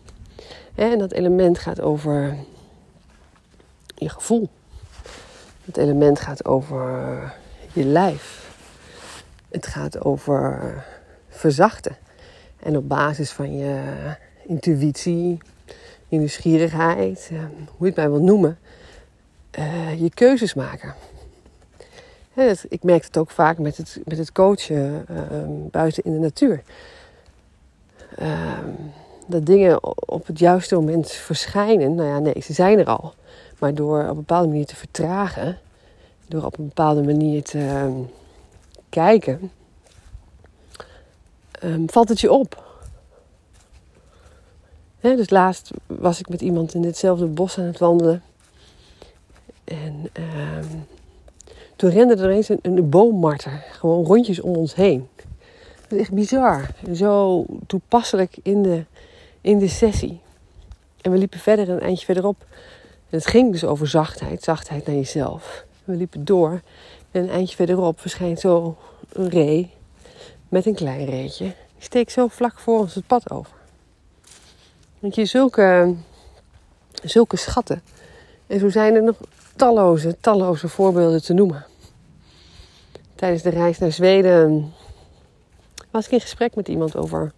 En 0.75 0.99
dat 0.99 1.12
element 1.12 1.59
gaat 1.59 1.80
over 1.80 2.37
je 3.94 4.09
gevoel. 4.09 4.49
Het 5.64 5.76
element 5.76 6.20
gaat 6.20 6.44
over 6.44 7.32
je 7.72 7.84
lijf. 7.84 8.54
Het 9.48 9.66
gaat 9.66 10.04
over 10.04 10.84
verzachten. 11.28 11.96
En 12.62 12.76
op 12.76 12.88
basis 12.88 13.30
van 13.30 13.56
je 13.56 13.82
intuïtie, 14.46 15.38
je 16.08 16.18
nieuwsgierigheid, 16.18 17.30
hoe 17.66 17.76
je 17.78 17.84
het 17.86 17.96
maar 17.96 18.10
wil 18.10 18.22
noemen, 18.22 18.58
uh, 19.58 20.00
je 20.00 20.10
keuzes 20.14 20.54
maken. 20.54 20.94
Ik 22.68 22.82
merk 22.82 23.04
het 23.04 23.18
ook 23.18 23.30
vaak 23.30 23.58
met 23.58 23.76
het, 23.76 24.00
met 24.04 24.18
het 24.18 24.32
coachen 24.32 25.06
uh, 25.10 25.16
buiten 25.70 26.04
in 26.04 26.12
de 26.12 26.18
natuur. 26.18 26.62
ehm, 28.16 28.68
dat 29.26 29.46
dingen 29.46 29.84
op 30.08 30.26
het 30.26 30.38
juiste 30.38 30.74
moment 30.74 31.10
verschijnen. 31.10 31.94
Nou 31.94 32.08
ja, 32.08 32.18
nee, 32.18 32.42
ze 32.42 32.52
zijn 32.52 32.78
er 32.78 32.86
al. 32.86 33.14
Maar 33.60 33.74
door 33.74 34.02
op 34.02 34.08
een 34.08 34.14
bepaalde 34.14 34.48
manier 34.48 34.66
te 34.66 34.76
vertragen, 34.76 35.58
door 36.28 36.44
op 36.44 36.58
een 36.58 36.66
bepaalde 36.66 37.02
manier 37.02 37.42
te 37.42 37.58
ehm, 37.58 37.92
kijken, 38.88 39.50
ehm, 41.50 41.82
valt 41.86 42.08
het 42.08 42.20
je 42.20 42.32
op. 42.32 42.68
dus 45.00 45.30
laatst 45.30 45.70
was 45.86 46.20
ik 46.20 46.28
met 46.28 46.40
iemand 46.40 46.74
in 46.74 46.82
ditzelfde 46.82 47.26
bos 47.26 47.58
aan 47.58 47.64
het 47.64 47.78
wandelen. 47.78 48.22
En 49.64 50.10
toen 51.76 51.90
rende 51.90 52.14
er 52.14 52.30
eens 52.30 52.48
een, 52.48 52.58
een 52.62 52.88
boommarter 52.88 53.64
gewoon 53.70 54.04
rondjes 54.04 54.40
om 54.40 54.54
ons 54.54 54.74
heen. 54.74 55.08
Dat 55.88 55.98
is 55.98 55.98
echt 55.98 56.12
bizar. 56.12 56.68
Zo 56.94 57.44
toepasselijk 57.66 58.36
in 58.42 58.62
de, 58.62 58.84
in 59.40 59.58
de 59.58 59.68
sessie. 59.68 60.20
En 61.00 61.10
we 61.10 61.18
liepen 61.18 61.38
verder 61.38 61.68
een 61.68 61.80
eindje 61.80 62.04
verderop. 62.04 62.44
En 63.10 63.18
het 63.18 63.26
ging 63.26 63.52
dus 63.52 63.64
over 63.64 63.88
zachtheid, 63.88 64.42
zachtheid 64.42 64.86
naar 64.86 64.96
jezelf. 64.96 65.64
We 65.84 65.94
liepen 65.94 66.24
door. 66.24 66.60
En 67.10 67.22
een 67.22 67.30
eindje 67.30 67.56
verderop 67.56 68.00
verschijnt 68.00 68.40
zo 68.40 68.76
een 69.12 69.28
ree 69.28 69.70
met 70.48 70.66
een 70.66 70.74
klein 70.74 71.04
reetje. 71.04 71.44
Die 71.44 71.54
steekt 71.82 72.12
zo 72.12 72.28
vlak 72.28 72.58
voor 72.58 72.78
ons 72.78 72.94
het 72.94 73.06
pad 73.06 73.30
over. 73.30 73.56
Want 74.98 75.14
je, 75.14 75.24
zulke, 75.24 75.94
zulke 77.02 77.36
schatten. 77.36 77.82
En 78.46 78.58
zo 78.58 78.68
zijn 78.68 78.94
er 78.94 79.02
nog 79.02 79.16
talloze, 79.56 80.16
talloze 80.20 80.68
voorbeelden 80.68 81.22
te 81.22 81.32
noemen. 81.32 81.66
Tijdens 83.14 83.42
de 83.42 83.50
reis 83.50 83.78
naar 83.78 83.92
Zweden 83.92 84.72
was 85.90 86.06
ik 86.06 86.12
in 86.12 86.20
gesprek 86.20 86.54
met 86.54 86.68
iemand 86.68 86.96
over 86.96 87.32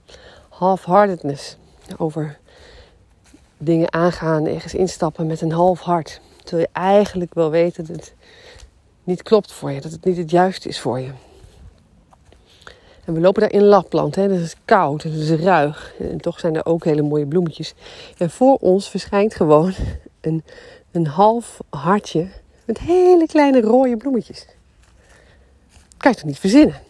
half-heartedness. 0.48 1.56
Over 1.96 2.38
dingen 3.64 3.92
aangaan, 3.92 4.46
ergens 4.46 4.74
instappen 4.74 5.26
met 5.26 5.40
een 5.40 5.52
half 5.52 5.80
hart. 5.80 6.20
Terwijl 6.44 6.68
je 6.72 6.80
eigenlijk 6.80 7.34
wel 7.34 7.50
weet 7.50 7.76
dat 7.76 7.86
het 7.86 8.14
niet 9.04 9.22
klopt 9.22 9.52
voor 9.52 9.70
je, 9.70 9.80
dat 9.80 9.92
het 9.92 10.04
niet 10.04 10.16
het 10.16 10.30
juiste 10.30 10.68
is 10.68 10.80
voor 10.80 11.00
je. 11.00 11.10
En 13.04 13.14
we 13.14 13.20
lopen 13.20 13.40
daar 13.40 13.52
in 13.52 13.64
Lapland, 13.64 14.14
hè? 14.14 14.28
dat 14.28 14.38
is 14.38 14.56
koud, 14.64 15.02
het 15.02 15.12
is 15.12 15.30
ruig. 15.30 15.94
En 15.98 16.20
toch 16.20 16.40
zijn 16.40 16.56
er 16.56 16.66
ook 16.66 16.84
hele 16.84 17.02
mooie 17.02 17.26
bloemetjes. 17.26 17.74
En 18.18 18.30
voor 18.30 18.56
ons 18.56 18.90
verschijnt 18.90 19.34
gewoon 19.34 19.74
een, 20.20 20.44
een 20.90 21.06
half 21.06 21.58
hartje 21.70 22.28
met 22.64 22.78
hele 22.78 23.26
kleine 23.26 23.60
rode 23.60 23.96
bloemetjes. 23.96 24.46
kan 25.96 26.10
je 26.10 26.16
toch 26.16 26.26
niet 26.26 26.38
verzinnen? 26.38 26.80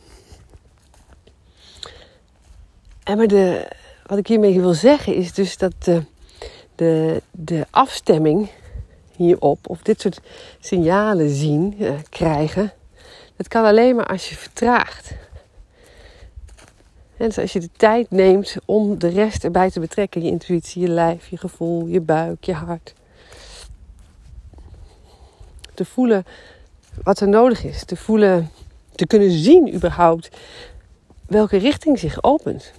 En 3.03 3.17
maar 3.17 3.27
de, 3.27 3.69
wat 4.07 4.19
ik 4.19 4.27
hiermee 4.27 4.61
wil 4.61 4.75
zeggen 4.75 5.15
is 5.15 5.33
dus 5.33 5.57
dat 5.57 5.73
de, 5.79 6.03
de, 6.75 7.23
de 7.31 7.67
afstemming 7.71 8.51
hierop, 9.17 9.69
of 9.69 9.83
dit 9.83 10.01
soort 10.01 10.21
signalen 10.61 11.29
zien, 11.29 11.77
eh, 11.79 11.95
krijgen, 12.09 12.73
dat 13.37 13.49
kan 13.49 13.65
alleen 13.65 13.97
maar 13.97 14.07
als 14.07 14.29
je 14.29 14.37
vertraagt. 14.37 15.15
En 17.17 17.29
dus 17.29 17.39
als 17.39 17.53
je 17.53 17.61
de 17.61 17.71
tijd 17.77 18.11
neemt 18.11 18.57
om 18.65 18.99
de 18.99 19.09
rest 19.09 19.45
erbij 19.45 19.71
te 19.71 19.81
betrekken, 19.81 20.23
je 20.23 20.31
intuïtie, 20.31 20.83
je 20.83 20.89
lijf, 20.89 21.29
je 21.29 21.37
gevoel, 21.37 21.87
je 21.87 22.01
buik, 22.01 22.45
je 22.45 22.53
hart. 22.53 22.95
Te 25.75 25.85
voelen 25.85 26.25
wat 27.03 27.21
er 27.21 27.29
nodig 27.29 27.65
is, 27.65 27.85
te 27.85 27.97
voelen, 27.97 28.51
te 28.95 29.07
kunnen 29.07 29.31
zien 29.31 29.75
überhaupt 29.75 30.37
welke 31.27 31.57
richting 31.57 31.99
zich 31.99 32.23
opent. 32.23 32.73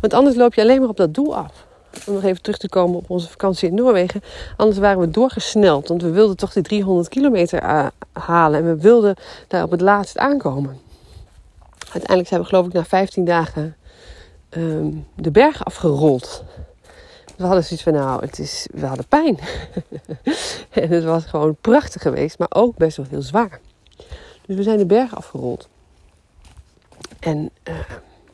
Want 0.00 0.14
anders 0.14 0.36
loop 0.36 0.54
je 0.54 0.60
alleen 0.60 0.80
maar 0.80 0.88
op 0.88 0.96
dat 0.96 1.14
doel 1.14 1.36
af. 1.36 1.66
Om 2.06 2.14
nog 2.14 2.22
even 2.22 2.42
terug 2.42 2.58
te 2.58 2.68
komen 2.68 2.96
op 2.96 3.10
onze 3.10 3.28
vakantie 3.28 3.68
in 3.68 3.74
Noorwegen. 3.74 4.22
Anders 4.56 4.78
waren 4.78 5.00
we 5.00 5.10
doorgesneld. 5.10 5.88
Want 5.88 6.02
we 6.02 6.10
wilden 6.10 6.36
toch 6.36 6.52
die 6.52 6.62
300 6.62 7.08
kilometer 7.08 7.58
eh, 7.58 7.86
halen. 8.12 8.60
En 8.60 8.66
we 8.66 8.80
wilden 8.80 9.16
daar 9.48 9.62
op 9.62 9.70
het 9.70 9.80
laatst 9.80 10.18
aankomen. 10.18 10.80
Uiteindelijk 11.78 12.28
zijn 12.28 12.40
we 12.40 12.46
geloof 12.46 12.66
ik 12.66 12.72
na 12.72 12.84
15 12.84 13.24
dagen 13.24 13.76
ehm, 14.48 14.90
de 15.14 15.30
berg 15.30 15.64
afgerold. 15.64 16.44
We 17.36 17.46
hadden 17.46 17.64
zoiets 17.64 17.84
van, 17.84 17.92
nou, 17.92 18.20
het 18.20 18.38
is, 18.38 18.66
we 18.72 18.86
hadden 18.86 19.06
pijn. 19.06 19.38
en 20.70 20.90
het 20.90 21.04
was 21.04 21.24
gewoon 21.24 21.56
prachtig 21.60 22.02
geweest, 22.02 22.38
maar 22.38 22.50
ook 22.50 22.76
best 22.76 22.96
wel 22.96 23.06
heel 23.10 23.22
zwaar. 23.22 23.60
Dus 24.46 24.56
we 24.56 24.62
zijn 24.62 24.78
de 24.78 24.86
berg 24.86 25.16
afgerold. 25.16 25.68
En 27.20 27.50
uh, 27.68 27.74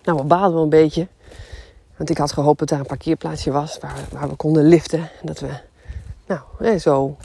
nou, 0.04 0.18
we 0.18 0.24
baalden 0.24 0.54
wel 0.54 0.62
een 0.62 0.68
beetje. 0.68 1.06
Want 1.96 2.10
ik 2.10 2.18
had 2.18 2.32
gehoopt 2.32 2.58
dat 2.58 2.68
daar 2.68 2.78
een 2.78 2.86
parkeerplaatsje 2.86 3.50
was 3.50 3.78
waar, 3.80 4.04
waar 4.12 4.28
we 4.28 4.34
konden 4.34 4.68
liften. 4.68 4.98
En 4.98 5.26
dat 5.26 5.40
we 5.40 5.48
nou, 6.26 6.78
zo 6.78 7.16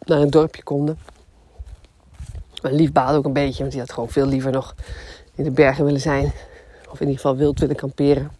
naar 0.00 0.20
een 0.20 0.30
dorpje 0.30 0.62
konden. 0.62 0.98
Mijn 2.62 2.74
lief 2.74 2.92
baalde 2.92 3.18
ook 3.18 3.24
een 3.24 3.32
beetje, 3.32 3.58
want 3.58 3.70
die 3.70 3.80
had 3.80 3.92
gewoon 3.92 4.08
veel 4.08 4.26
liever 4.26 4.52
nog 4.52 4.74
in 5.34 5.44
de 5.44 5.50
bergen 5.50 5.84
willen 5.84 6.00
zijn. 6.00 6.32
Of 6.90 7.00
in 7.00 7.06
ieder 7.06 7.20
geval 7.20 7.36
wild 7.36 7.60
willen 7.60 7.76
kamperen. 7.76 8.30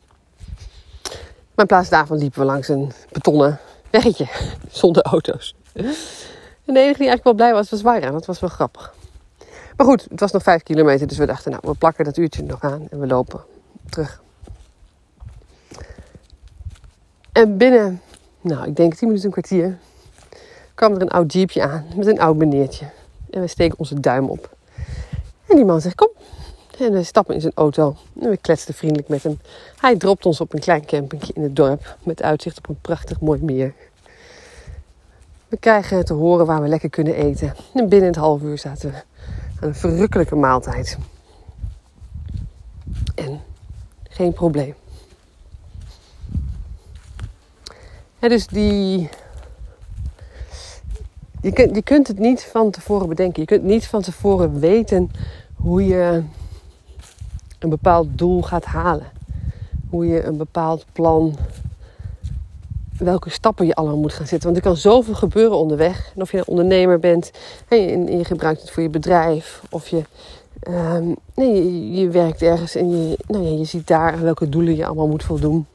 Maar 1.54 1.68
in 1.68 1.76
plaats 1.76 1.88
daarvan 1.88 2.18
liepen 2.18 2.40
we 2.40 2.46
langs 2.46 2.68
een 2.68 2.92
betonnen 3.12 3.58
weggetje 3.90 4.28
zonder 4.70 5.02
auto's. 5.02 5.54
En 6.64 6.74
de 6.74 6.80
enige 6.80 6.98
die 6.98 7.08
eigenlijk 7.08 7.24
wel 7.24 7.34
blij 7.34 7.52
was, 7.52 7.70
was 7.70 7.82
Waira. 7.82 8.10
Dat 8.10 8.26
was 8.26 8.40
wel 8.40 8.50
grappig. 8.50 8.94
Maar 9.76 9.86
goed, 9.86 10.06
het 10.10 10.20
was 10.20 10.32
nog 10.32 10.42
vijf 10.42 10.62
kilometer, 10.62 11.06
dus 11.06 11.18
we 11.18 11.26
dachten, 11.26 11.50
nou, 11.50 11.62
we 11.66 11.74
plakken 11.74 12.04
dat 12.04 12.16
uurtje 12.16 12.42
nog 12.42 12.62
aan 12.62 12.86
en 12.90 13.00
we 13.00 13.06
lopen 13.06 13.40
terug. 13.90 14.22
En 17.40 17.56
binnen, 17.56 18.00
nou, 18.40 18.68
ik 18.68 18.76
denk 18.76 18.94
10 18.94 19.06
minuten, 19.08 19.26
een 19.26 19.32
kwartier, 19.32 19.78
kwam 20.74 20.94
er 20.94 21.02
een 21.02 21.08
oud 21.08 21.32
jeepje 21.32 21.62
aan 21.62 21.86
met 21.96 22.06
een 22.06 22.20
oud 22.20 22.36
meneertje. 22.36 22.86
En 23.30 23.40
we 23.40 23.46
steken 23.46 23.78
onze 23.78 24.00
duim 24.00 24.28
op. 24.28 24.56
En 25.46 25.56
die 25.56 25.64
man 25.64 25.80
zegt, 25.80 25.94
kom. 25.94 26.08
En 26.78 26.92
we 26.92 27.02
stappen 27.02 27.34
in 27.34 27.40
zijn 27.40 27.52
auto. 27.54 27.96
En 28.20 28.30
we 28.30 28.36
kletsten 28.36 28.74
vriendelijk 28.74 29.08
met 29.08 29.22
hem. 29.22 29.38
Hij 29.76 29.96
dropt 29.96 30.26
ons 30.26 30.40
op 30.40 30.54
een 30.54 30.60
klein 30.60 30.86
campingje 30.86 31.32
in 31.32 31.42
het 31.42 31.56
dorp. 31.56 31.96
Met 32.02 32.22
uitzicht 32.22 32.58
op 32.58 32.68
een 32.68 32.80
prachtig 32.80 33.20
mooi 33.20 33.42
meer. 33.42 33.74
We 35.48 35.56
krijgen 35.56 36.04
te 36.04 36.12
horen 36.12 36.46
waar 36.46 36.62
we 36.62 36.68
lekker 36.68 36.90
kunnen 36.90 37.14
eten. 37.14 37.54
En 37.74 37.88
binnen 37.88 38.08
het 38.08 38.18
half 38.18 38.42
uur 38.42 38.58
zaten 38.58 38.90
we 38.90 38.96
aan 39.60 39.68
een 39.68 39.74
verrukkelijke 39.74 40.36
maaltijd. 40.36 40.98
En 43.14 43.40
geen 44.08 44.32
probleem. 44.32 44.74
Dus 48.28 48.46
die. 48.46 49.08
Je 51.42 51.52
kunt, 51.52 51.74
je 51.74 51.82
kunt 51.82 52.08
het 52.08 52.18
niet 52.18 52.44
van 52.44 52.70
tevoren 52.70 53.08
bedenken. 53.08 53.40
Je 53.40 53.46
kunt 53.46 53.62
niet 53.62 53.86
van 53.86 54.02
tevoren 54.02 54.60
weten 54.60 55.10
hoe 55.54 55.86
je 55.86 56.22
een 57.58 57.70
bepaald 57.70 58.18
doel 58.18 58.42
gaat 58.42 58.64
halen. 58.64 59.06
Hoe 59.90 60.06
je 60.06 60.24
een 60.24 60.36
bepaald 60.36 60.84
plan, 60.92 61.36
welke 62.98 63.30
stappen 63.30 63.66
je 63.66 63.74
allemaal 63.74 63.98
moet 63.98 64.12
gaan 64.12 64.26
zetten. 64.26 64.52
Want 64.52 64.56
er 64.56 64.70
kan 64.70 64.76
zoveel 64.76 65.14
gebeuren 65.14 65.56
onderweg. 65.56 66.12
En 66.14 66.22
of 66.22 66.32
je 66.32 66.38
een 66.38 66.46
ondernemer 66.46 66.98
bent 66.98 67.30
en 67.68 67.78
je, 67.78 68.16
je 68.18 68.24
gebruikt 68.24 68.60
het 68.60 68.70
voor 68.70 68.82
je 68.82 68.88
bedrijf. 68.88 69.62
Of 69.70 69.88
je, 69.88 70.02
um, 70.68 71.16
nee, 71.34 71.54
je, 71.54 72.00
je, 72.00 72.08
werkt 72.08 72.42
ergens 72.42 72.74
en 72.74 72.90
je, 72.90 73.18
nou 73.26 73.44
ja, 73.44 73.58
je 73.58 73.64
ziet 73.64 73.86
daar 73.86 74.22
welke 74.22 74.48
doelen 74.48 74.76
je 74.76 74.86
allemaal 74.86 75.08
moet 75.08 75.24
voldoen. 75.24 75.66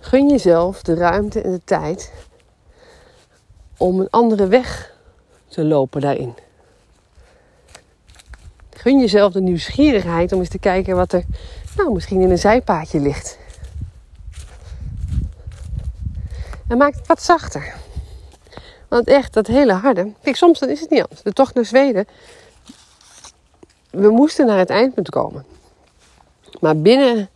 Gun 0.00 0.28
jezelf 0.28 0.82
de 0.82 0.94
ruimte 0.94 1.40
en 1.42 1.50
de 1.50 1.60
tijd 1.64 2.12
om 3.76 4.00
een 4.00 4.10
andere 4.10 4.46
weg 4.46 4.94
te 5.48 5.64
lopen 5.64 6.00
daarin. 6.00 6.34
Gun 8.70 9.00
jezelf 9.00 9.32
de 9.32 9.40
nieuwsgierigheid 9.40 10.32
om 10.32 10.38
eens 10.38 10.48
te 10.48 10.58
kijken 10.58 10.96
wat 10.96 11.12
er 11.12 11.24
nou, 11.76 11.92
misschien 11.92 12.20
in 12.20 12.30
een 12.30 12.38
zijpaadje 12.38 13.00
ligt. 13.00 13.38
En 16.68 16.78
maak 16.78 16.94
het 16.94 17.06
wat 17.06 17.22
zachter. 17.22 17.74
Want 18.88 19.06
echt, 19.06 19.32
dat 19.32 19.46
hele 19.46 19.72
harde. 19.72 20.12
Kijk, 20.22 20.36
soms 20.36 20.58
dan 20.58 20.68
is 20.68 20.80
het 20.80 20.90
niet 20.90 21.02
anders. 21.02 21.22
De 21.22 21.32
tocht 21.32 21.54
naar 21.54 21.64
Zweden. 21.64 22.06
We 23.90 24.10
moesten 24.10 24.46
naar 24.46 24.58
het 24.58 24.70
eindpunt 24.70 25.10
komen. 25.10 25.44
Maar 26.60 26.76
binnen 26.76 27.28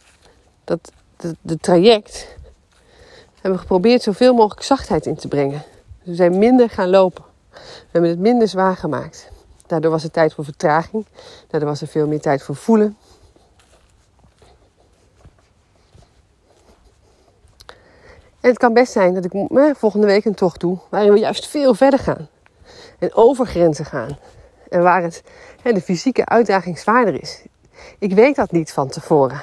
dat 0.64 0.92
de, 1.16 1.36
de 1.40 1.56
traject 1.56 2.36
hebben 3.42 3.60
geprobeerd 3.60 4.02
zoveel 4.02 4.34
mogelijk 4.34 4.62
zachtheid 4.62 5.06
in 5.06 5.16
te 5.16 5.28
brengen. 5.28 5.62
We 6.02 6.14
zijn 6.14 6.38
minder 6.38 6.70
gaan 6.70 6.90
lopen. 6.90 7.24
We 7.50 7.88
hebben 7.90 8.10
het 8.10 8.18
minder 8.18 8.48
zwaar 8.48 8.76
gemaakt. 8.76 9.30
Daardoor 9.66 9.90
was 9.90 10.04
er 10.04 10.10
tijd 10.10 10.34
voor 10.34 10.44
vertraging. 10.44 11.06
Daardoor 11.48 11.68
was 11.68 11.80
er 11.80 11.86
veel 11.86 12.06
meer 12.06 12.20
tijd 12.20 12.42
voor 12.42 12.56
voelen. 12.56 12.96
En 18.40 18.48
het 18.48 18.58
kan 18.58 18.72
best 18.72 18.92
zijn 18.92 19.14
dat 19.14 19.24
ik 19.24 19.32
eh, 19.32 19.70
volgende 19.74 20.06
week 20.06 20.24
een 20.24 20.34
tocht 20.34 20.60
doe 20.60 20.78
waarin 20.88 21.12
we 21.12 21.18
juist 21.18 21.46
veel 21.48 21.74
verder 21.74 21.98
gaan. 21.98 22.28
En 22.98 23.14
over 23.14 23.46
grenzen 23.46 23.84
gaan. 23.84 24.18
En 24.68 24.82
waar 24.82 25.02
het, 25.02 25.22
hè, 25.62 25.72
de 25.72 25.80
fysieke 25.80 26.26
uitdaging 26.26 26.78
zwaarder 26.78 27.22
is. 27.22 27.42
Ik 27.98 28.12
weet 28.12 28.36
dat 28.36 28.52
niet 28.52 28.72
van 28.72 28.88
tevoren. 28.88 29.42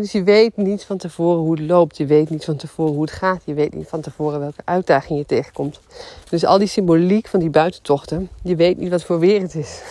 Dus 0.00 0.12
je 0.12 0.22
weet 0.22 0.56
niet 0.56 0.84
van 0.84 0.96
tevoren 0.96 1.40
hoe 1.40 1.50
het 1.50 1.60
loopt. 1.60 1.96
Je 1.96 2.06
weet 2.06 2.30
niet 2.30 2.44
van 2.44 2.56
tevoren 2.56 2.92
hoe 2.92 3.02
het 3.02 3.10
gaat. 3.10 3.42
Je 3.44 3.54
weet 3.54 3.74
niet 3.74 3.88
van 3.88 4.00
tevoren 4.00 4.40
welke 4.40 4.62
uitdaging 4.64 5.18
je 5.18 5.26
tegenkomt. 5.26 5.80
Dus 6.28 6.44
al 6.44 6.58
die 6.58 6.68
symboliek 6.68 7.26
van 7.28 7.40
die 7.40 7.50
buitentochten. 7.50 8.28
Je 8.42 8.56
weet 8.56 8.78
niet 8.78 8.90
wat 8.90 9.02
voor 9.02 9.18
weer 9.18 9.40
het 9.40 9.54
is. 9.54 9.82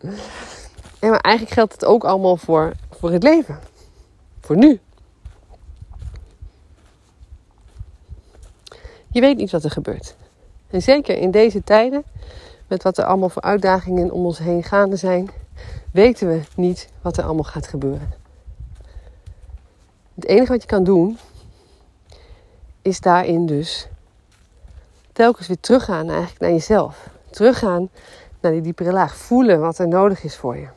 En 0.98 1.10
maar 1.10 1.20
eigenlijk 1.20 1.54
geldt 1.54 1.72
het 1.72 1.84
ook 1.84 2.04
allemaal 2.04 2.36
voor, 2.36 2.72
voor 2.90 3.10
het 3.10 3.22
leven. 3.22 3.58
Voor 4.40 4.56
nu. 4.56 4.80
Je 9.10 9.20
weet 9.20 9.36
niet 9.36 9.50
wat 9.50 9.64
er 9.64 9.70
gebeurt. 9.70 10.16
En 10.70 10.82
zeker 10.82 11.16
in 11.18 11.30
deze 11.30 11.64
tijden, 11.64 12.04
met 12.66 12.82
wat 12.82 12.98
er 12.98 13.04
allemaal 13.04 13.28
voor 13.28 13.42
uitdagingen 13.42 14.10
om 14.10 14.24
ons 14.24 14.38
heen 14.38 14.62
gaande 14.62 14.96
zijn, 14.96 15.30
weten 15.92 16.28
we 16.28 16.40
niet 16.56 16.88
wat 17.02 17.16
er 17.16 17.24
allemaal 17.24 17.44
gaat 17.44 17.66
gebeuren. 17.66 18.27
Het 20.18 20.26
enige 20.26 20.52
wat 20.52 20.62
je 20.62 20.68
kan 20.68 20.84
doen, 20.84 21.18
is 22.82 23.00
daarin 23.00 23.46
dus 23.46 23.88
telkens 25.12 25.46
weer 25.46 25.60
teruggaan 25.60 26.08
eigenlijk 26.08 26.40
naar 26.40 26.50
jezelf. 26.50 27.08
Teruggaan 27.30 27.90
naar 28.40 28.52
die 28.52 28.60
diepere 28.60 28.92
laag. 28.92 29.16
Voelen 29.16 29.60
wat 29.60 29.78
er 29.78 29.88
nodig 29.88 30.24
is 30.24 30.36
voor 30.36 30.56
je. 30.56 30.68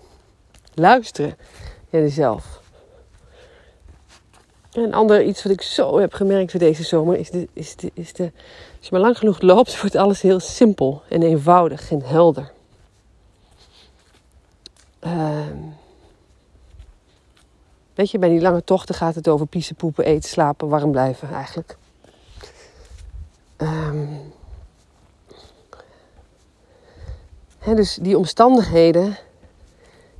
Luisteren 0.73 1.37
naar 1.89 2.01
jezelf. 2.01 2.61
Een 4.71 4.93
ander 4.93 5.23
iets 5.23 5.43
wat 5.43 5.51
ik 5.51 5.61
zo 5.61 5.99
heb 5.99 6.13
gemerkt 6.13 6.51
voor 6.51 6.59
deze 6.59 6.83
zomer 6.83 7.17
is, 7.17 7.29
de, 7.29 7.47
is, 7.53 7.75
de, 7.75 7.91
is 7.93 8.13
de, 8.13 8.23
als 8.77 8.87
je 8.87 8.89
maar 8.91 9.01
lang 9.01 9.17
genoeg 9.17 9.41
loopt, 9.41 9.77
wordt 9.81 9.95
alles 9.95 10.21
heel 10.21 10.39
simpel 10.39 11.01
en 11.09 11.23
eenvoudig 11.23 11.91
en 11.91 12.01
helder. 12.01 12.51
Ehm, 14.99 15.57
weet 18.01 18.11
je, 18.11 18.19
bij 18.19 18.29
die 18.29 18.41
lange 18.41 18.63
tochten 18.63 18.95
gaat 18.95 19.15
het 19.15 19.27
over 19.27 19.45
piezen, 19.45 19.75
poepen, 19.75 20.05
eten, 20.05 20.29
slapen, 20.29 20.67
warm 20.67 20.91
blijven 20.91 21.29
eigenlijk. 21.33 21.77
Um, 23.57 24.19
dus 27.75 27.95
die 28.01 28.17
omstandigheden, 28.17 29.17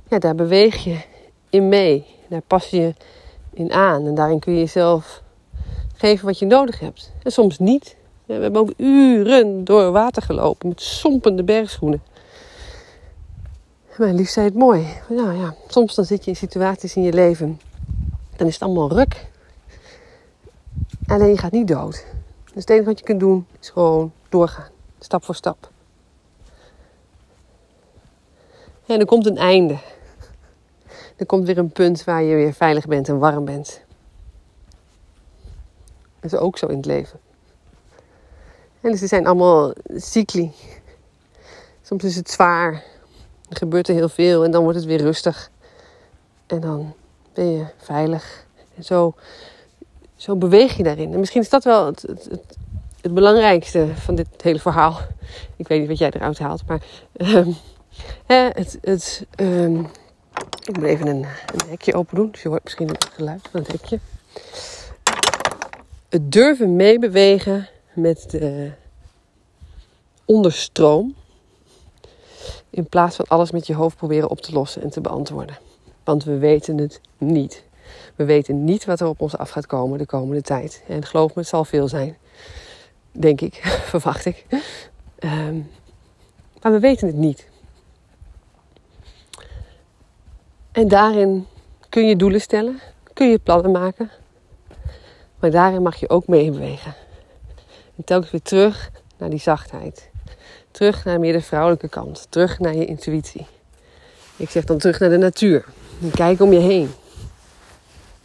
ja, 0.08 0.18
daar 0.18 0.34
beweeg 0.34 0.84
je 0.84 1.00
in 1.50 1.68
mee. 1.68 2.06
Daar 2.28 2.40
pas 2.40 2.70
je 2.70 2.94
in 3.52 3.72
aan. 3.72 4.06
En 4.06 4.14
daarin 4.14 4.38
kun 4.38 4.52
je 4.52 4.58
jezelf 4.58 5.22
geven 5.94 6.26
wat 6.26 6.38
je 6.38 6.46
nodig 6.46 6.78
hebt. 6.78 7.12
En 7.22 7.32
soms 7.32 7.58
niet. 7.58 7.96
We 8.26 8.32
hebben 8.32 8.60
ook 8.60 8.72
uren 8.76 9.64
door 9.64 9.92
water 9.92 10.22
gelopen 10.22 10.68
met 10.68 10.80
sompende 10.80 11.44
bergschoenen. 11.44 12.02
mijn 13.96 14.14
lief 14.14 14.30
zei 14.30 14.46
het 14.46 14.54
mooi. 14.54 14.86
Nou 15.08 15.36
ja, 15.36 15.54
soms 15.68 15.94
dan 15.94 16.04
zit 16.04 16.24
je 16.24 16.30
in 16.30 16.36
situaties 16.36 16.96
in 16.96 17.02
je 17.02 17.12
leven. 17.12 17.60
Dan 18.36 18.46
is 18.46 18.54
het 18.54 18.62
allemaal 18.62 18.92
ruk. 18.92 19.26
Alleen 21.06 21.28
je 21.28 21.38
gaat 21.38 21.52
niet 21.52 21.68
dood. 21.68 22.04
Dus 22.44 22.54
het 22.54 22.70
enige 22.70 22.84
wat 22.84 22.98
je 22.98 23.04
kunt 23.04 23.20
doen 23.20 23.46
is 23.60 23.70
gewoon 23.70 24.12
doorgaan. 24.28 24.70
Stap 24.98 25.24
voor 25.24 25.34
stap. 25.34 25.70
En 28.86 29.00
er 29.00 29.06
komt 29.06 29.26
een 29.26 29.36
einde. 29.36 29.78
Er 31.16 31.26
komt 31.26 31.46
weer 31.46 31.58
een 31.58 31.72
punt 31.72 32.04
waar 32.04 32.22
je 32.22 32.34
weer 32.34 32.52
veilig 32.52 32.86
bent 32.86 33.08
en 33.08 33.18
warm 33.18 33.44
bent. 33.44 33.80
Dat 36.20 36.32
is 36.32 36.38
ook 36.38 36.58
zo 36.58 36.66
in 36.66 36.76
het 36.76 36.86
leven. 36.86 37.20
En 38.80 38.90
dus 38.90 39.00
zijn 39.00 39.26
allemaal 39.26 39.72
cycli. 39.86 40.52
Soms 41.82 42.04
is 42.04 42.16
het 42.16 42.30
zwaar. 42.30 42.72
Er 43.48 43.56
gebeurt 43.56 43.88
er 43.88 43.94
heel 43.94 44.08
veel 44.08 44.44
en 44.44 44.50
dan 44.50 44.62
wordt 44.62 44.78
het 44.78 44.86
weer 44.86 45.00
rustig. 45.00 45.50
En 46.46 46.60
dan 46.60 46.94
ben 47.34 47.50
je 47.50 47.64
veilig. 47.76 48.46
En 48.76 48.84
zo, 48.84 49.14
zo 50.16 50.36
beweeg 50.36 50.76
je 50.76 50.82
daarin. 50.82 51.12
En 51.12 51.18
misschien 51.18 51.40
is 51.40 51.48
dat 51.48 51.64
wel 51.64 51.86
het, 51.86 52.02
het, 52.02 52.28
het, 53.00 53.14
belangrijkste 53.14 53.86
van 53.94 54.14
dit 54.14 54.26
hele 54.42 54.58
verhaal. 54.58 54.98
Ik 55.56 55.68
weet 55.68 55.78
niet 55.78 55.88
wat 55.88 55.98
jij 55.98 56.10
eruit 56.10 56.38
haalt, 56.38 56.62
maar 56.66 56.82
um, 57.16 57.56
het, 58.26 58.78
het, 58.80 59.26
um, 59.40 59.86
ik 60.64 60.76
moet 60.76 60.84
even 60.84 61.06
een, 61.06 61.24
een 61.24 61.68
hekje 61.68 61.94
open 61.94 62.16
doen. 62.16 62.30
Dus 62.30 62.42
je 62.42 62.48
hoort 62.48 62.64
misschien 62.64 62.88
het 62.88 63.04
geluid 63.04 63.48
van 63.50 63.60
het 63.60 63.72
hekje. 63.72 63.98
Het 66.08 66.32
durven 66.32 66.76
meebewegen 66.76 67.68
met 67.92 68.30
de 68.30 68.72
onderstroom. 70.24 71.14
In 72.70 72.86
plaats 72.88 73.16
van 73.16 73.24
alles 73.28 73.50
met 73.50 73.66
je 73.66 73.74
hoofd 73.74 73.96
proberen 73.96 74.30
op 74.30 74.40
te 74.40 74.52
lossen 74.52 74.82
en 74.82 74.90
te 74.90 75.00
beantwoorden. 75.00 75.58
Want 76.04 76.24
we 76.24 76.38
weten 76.38 76.78
het 76.78 77.00
niet. 77.18 77.64
We 78.16 78.24
weten 78.24 78.64
niet 78.64 78.84
wat 78.84 79.00
er 79.00 79.06
op 79.06 79.20
ons 79.20 79.36
af 79.36 79.50
gaat 79.50 79.66
komen 79.66 79.98
de 79.98 80.06
komende 80.06 80.42
tijd. 80.42 80.82
En 80.88 81.04
geloof 81.04 81.34
me, 81.34 81.40
het 81.40 81.50
zal 81.50 81.64
veel 81.64 81.88
zijn. 81.88 82.16
Denk 83.12 83.40
ik, 83.40 83.54
verwacht 83.92 84.24
ik. 84.24 84.46
Um, 85.18 85.70
maar 86.62 86.72
we 86.72 86.78
weten 86.78 87.06
het 87.06 87.16
niet. 87.16 87.48
En 90.72 90.88
daarin 90.88 91.46
kun 91.88 92.06
je 92.06 92.16
doelen 92.16 92.40
stellen, 92.40 92.80
kun 93.12 93.30
je 93.30 93.38
plannen 93.38 93.70
maken. 93.70 94.10
Maar 95.38 95.50
daarin 95.50 95.82
mag 95.82 95.96
je 95.96 96.08
ook 96.08 96.26
meebewegen. 96.26 96.94
En 97.96 98.04
telkens 98.04 98.30
weer 98.30 98.42
terug 98.42 98.90
naar 99.16 99.30
die 99.30 99.40
zachtheid. 99.40 100.10
Terug 100.70 101.04
naar 101.04 101.20
meer 101.20 101.32
de 101.32 101.40
vrouwelijke 101.40 101.88
kant. 101.88 102.26
Terug 102.30 102.58
naar 102.58 102.74
je 102.74 102.84
intuïtie. 102.84 103.46
Ik 104.36 104.50
zeg 104.50 104.64
dan 104.64 104.78
terug 104.78 104.98
naar 104.98 105.10
de 105.10 105.16
natuur. 105.16 105.64
Kijk 106.10 106.40
om 106.40 106.52
je 106.52 106.58
heen. 106.58 106.90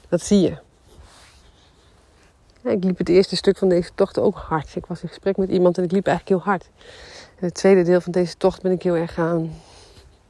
Wat 0.10 0.22
zie 0.22 0.42
je? 0.42 0.58
Ik 2.70 2.84
liep 2.84 2.98
het 2.98 3.10
eerste 3.10 3.36
stuk 3.36 3.58
van 3.58 3.70
deze 3.70 3.90
tocht 3.96 4.20
ook 4.20 4.38
hard. 4.38 4.76
Ik 4.76 4.86
was 4.86 5.02
in 5.02 5.08
gesprek 5.08 5.38
met 5.38 5.50
iemand 5.50 5.78
en 5.78 5.84
ik 5.84 5.92
liep 5.92 6.08
eigenlijk 6.08 6.38
heel 6.44 6.52
hard. 6.52 6.70
Het 7.36 7.54
tweede 7.54 7.84
deel 7.84 8.02
van 8.02 8.12
deze 8.12 8.38
tocht 8.38 8.62
ben 8.62 8.72
ik 8.72 8.84
heel 8.84 8.96
erg 8.96 9.14
gaan 9.14 9.62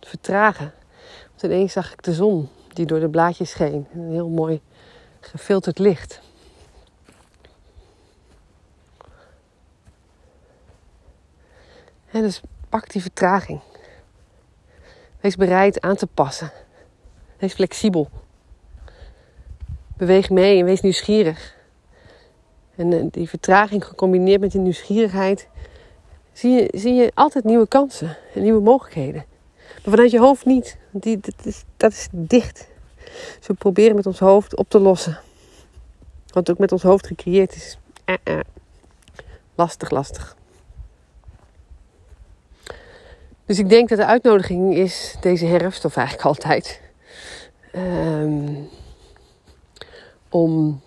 vertragen. 0.01 0.73
Want 1.29 1.41
ineens 1.41 1.73
zag 1.73 1.93
ik 1.93 2.03
de 2.03 2.13
zon 2.13 2.49
die 2.73 2.85
door 2.85 2.99
de 2.99 3.09
blaadjes 3.09 3.49
scheen. 3.49 3.87
Een 3.93 4.11
heel 4.11 4.29
mooi 4.29 4.61
gefilterd 5.19 5.79
licht. 5.79 6.21
En 12.11 12.21
dus 12.21 12.41
pak 12.69 12.91
die 12.91 13.01
vertraging. 13.01 13.59
Wees 15.19 15.35
bereid 15.35 15.81
aan 15.81 15.95
te 15.95 16.07
passen. 16.07 16.51
Wees 17.39 17.53
flexibel. 17.53 18.09
Beweeg 19.97 20.29
mee 20.29 20.59
en 20.59 20.65
wees 20.65 20.81
nieuwsgierig. 20.81 21.55
En 22.75 22.93
eh, 22.93 23.05
die 23.11 23.29
vertraging 23.29 23.85
gecombineerd 23.85 24.41
met 24.41 24.51
die 24.51 24.61
nieuwsgierigheid, 24.61 25.47
zie 26.33 26.51
je, 26.51 26.67
zie 26.79 26.93
je 26.93 27.11
altijd 27.13 27.43
nieuwe 27.43 27.67
kansen 27.67 28.17
en 28.33 28.41
nieuwe 28.41 28.61
mogelijkheden. 28.61 29.25
Maar 29.57 29.93
vanuit 29.93 30.11
je 30.11 30.19
hoofd 30.19 30.45
niet. 30.45 30.77
Die, 30.91 31.19
dat, 31.19 31.45
is, 31.45 31.63
dat 31.77 31.91
is 31.91 32.07
dicht. 32.11 32.67
Dus 33.37 33.47
we 33.47 33.53
proberen 33.53 33.95
met 33.95 34.05
ons 34.05 34.19
hoofd 34.19 34.55
op 34.55 34.69
te 34.69 34.79
lossen. 34.79 35.19
Wat 36.27 36.51
ook 36.51 36.57
met 36.57 36.71
ons 36.71 36.83
hoofd 36.83 37.07
gecreëerd 37.07 37.55
is. 37.55 37.77
Eh, 38.05 38.15
eh. 38.23 38.39
Lastig, 39.55 39.89
lastig. 39.89 40.35
Dus 43.45 43.59
ik 43.59 43.69
denk 43.69 43.89
dat 43.89 43.97
de 43.97 44.05
uitnodiging 44.05 44.75
is 44.75 45.15
deze 45.21 45.45
herfst, 45.45 45.85
of 45.85 45.95
eigenlijk 45.95 46.27
altijd, 46.35 46.81
um, 47.75 48.69
om 50.29 50.81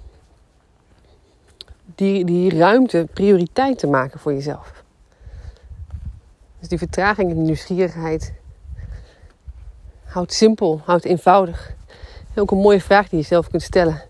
die, 1.94 2.24
die 2.24 2.58
ruimte 2.58 3.08
prioriteit 3.12 3.78
te 3.78 3.86
maken 3.86 4.20
voor 4.20 4.32
jezelf. 4.32 4.82
Dus 6.58 6.68
die 6.68 6.78
vertraging 6.78 7.30
en 7.30 7.36
die 7.36 7.44
nieuwsgierigheid 7.44 8.32
Houd 10.10 10.32
simpel, 10.32 10.80
houd 10.84 11.04
eenvoudig. 11.04 11.74
En 12.34 12.42
ook 12.42 12.50
een 12.50 12.58
mooie 12.58 12.80
vraag 12.80 13.08
die 13.08 13.18
je 13.18 13.24
zelf 13.24 13.48
kunt 13.50 13.62
stellen. 13.62 14.02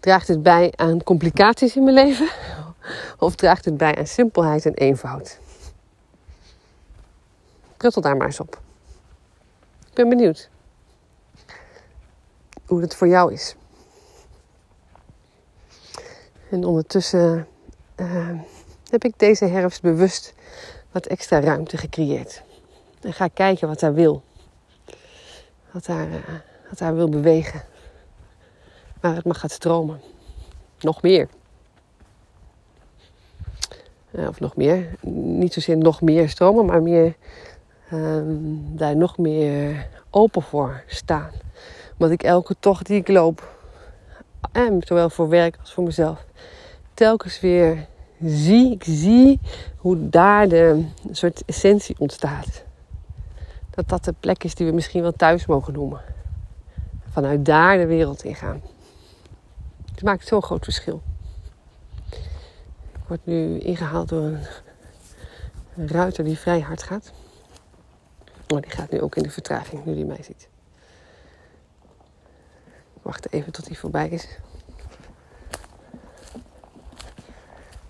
Draagt 0.00 0.28
het 0.28 0.42
bij 0.42 0.72
aan 0.76 1.02
complicaties 1.02 1.76
in 1.76 1.84
mijn 1.84 1.94
leven? 1.94 2.28
Of 3.18 3.34
draagt 3.34 3.64
het 3.64 3.76
bij 3.76 3.96
aan 3.96 4.06
simpelheid 4.06 4.66
en 4.66 4.74
eenvoud? 4.74 5.38
Pruttel 7.76 8.02
daar 8.02 8.16
maar 8.16 8.26
eens 8.26 8.40
op. 8.40 8.60
Ik 9.88 9.94
ben 9.94 10.08
benieuwd 10.08 10.48
hoe 12.66 12.80
het 12.80 12.94
voor 12.94 13.08
jou 13.08 13.32
is. 13.32 13.56
En 16.50 16.64
ondertussen 16.64 17.46
uh, 17.96 18.30
heb 18.90 19.04
ik 19.04 19.18
deze 19.18 19.44
herfst 19.44 19.82
bewust 19.82 20.34
wat 20.92 21.06
extra 21.06 21.40
ruimte 21.40 21.76
gecreëerd. 21.76 22.42
En 23.00 23.12
ga 23.12 23.28
kijken 23.28 23.68
wat 23.68 23.80
daar 23.80 23.94
wil 23.94 24.22
dat 25.74 25.86
daar, 25.86 26.08
uh, 26.08 26.16
dat 26.68 26.78
daar 26.78 26.94
wil 26.94 27.08
bewegen. 27.08 27.62
Maar 29.00 29.14
het 29.14 29.24
mag 29.24 29.40
gaat 29.40 29.50
stromen. 29.50 30.00
Nog 30.80 31.02
meer. 31.02 31.28
Uh, 34.10 34.28
of 34.28 34.40
nog 34.40 34.56
meer. 34.56 34.94
Niet 35.10 35.52
zozeer 35.52 35.76
nog 35.76 36.00
meer 36.00 36.28
stromen, 36.28 36.64
maar 36.66 36.82
meer 36.82 37.16
um, 37.92 38.76
daar 38.76 38.96
nog 38.96 39.18
meer 39.18 39.88
open 40.10 40.42
voor 40.42 40.82
staan. 40.86 41.30
Omdat 41.98 42.10
ik 42.10 42.22
elke 42.22 42.56
tocht 42.60 42.86
die 42.86 43.00
ik 43.00 43.08
loop 43.08 43.56
en 44.52 44.82
zowel 44.86 45.10
voor 45.10 45.28
werk 45.28 45.56
als 45.60 45.72
voor 45.72 45.84
mezelf, 45.84 46.24
telkens 46.94 47.40
weer 47.40 47.86
zie, 48.24 48.72
ik 48.72 48.84
zie 48.84 49.40
hoe 49.76 50.08
daar 50.08 50.48
de 50.48 50.84
soort 51.10 51.42
essentie 51.46 51.96
ontstaat. 51.98 52.64
Dat 53.70 53.88
dat 53.88 54.04
de 54.04 54.14
plek 54.20 54.44
is 54.44 54.54
die 54.54 54.66
we 54.66 54.72
misschien 54.72 55.02
wel 55.02 55.12
thuis 55.12 55.46
mogen 55.46 55.72
noemen. 55.72 56.00
Vanuit 57.10 57.44
daar 57.44 57.76
de 57.76 57.86
wereld 57.86 58.24
ingaan. 58.24 58.62
Het 59.92 60.02
maakt 60.02 60.26
zo'n 60.26 60.42
groot 60.42 60.64
verschil. 60.64 61.02
Ik 62.92 63.10
word 63.10 63.26
nu 63.26 63.58
ingehaald 63.58 64.08
door 64.08 64.22
een, 64.22 64.38
een 65.76 65.88
ruiter 65.88 66.24
die 66.24 66.38
vrij 66.38 66.60
hard 66.60 66.82
gaat. 66.82 67.12
Maar 68.52 68.60
die 68.60 68.70
gaat 68.70 68.90
nu 68.90 69.00
ook 69.00 69.16
in 69.16 69.22
de 69.22 69.30
vertraging, 69.30 69.84
nu 69.84 69.94
die 69.94 70.04
mij 70.04 70.22
ziet. 70.22 70.48
Wacht 73.04 73.32
even 73.32 73.52
tot 73.52 73.66
hij 73.66 73.76
voorbij 73.76 74.08
is. 74.08 74.28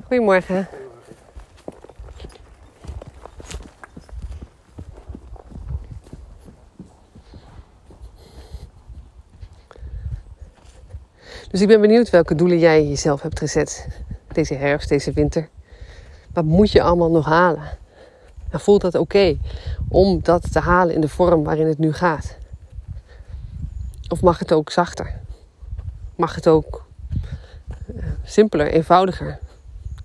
Goedemorgen. 0.07 0.69
Dus 11.51 11.61
ik 11.61 11.69
ben 11.69 11.81
benieuwd 11.81 12.11
welke 12.11 12.35
doelen 12.35 12.59
jij 12.59 12.87
jezelf 12.87 13.23
hebt 13.23 13.39
gezet 13.39 13.89
deze 14.33 14.55
herfst, 14.55 14.89
deze 14.89 15.13
winter. 15.13 15.49
Wat 16.33 16.45
moet 16.45 16.73
je 16.73 16.83
allemaal 16.83 17.11
nog 17.11 17.27
halen? 17.27 17.79
En 18.51 18.61
voelt 18.61 18.81
dat 18.81 18.95
oké 18.95 19.39
om 19.89 20.23
dat 20.23 20.53
te 20.53 20.59
halen 20.59 20.95
in 20.95 21.01
de 21.01 21.09
vorm 21.09 21.45
waarin 21.45 21.67
het 21.67 21.79
nu 21.79 21.93
gaat? 21.93 22.37
Of 24.09 24.23
mag 24.23 24.39
het 24.39 24.53
ook 24.53 24.71
zachter? 24.71 25.21
Mag 26.17 26.35
het 26.35 26.49
ook 26.49 26.87
eh, 27.97 28.05
simpeler, 28.25 28.67
eenvoudiger? 28.67 29.39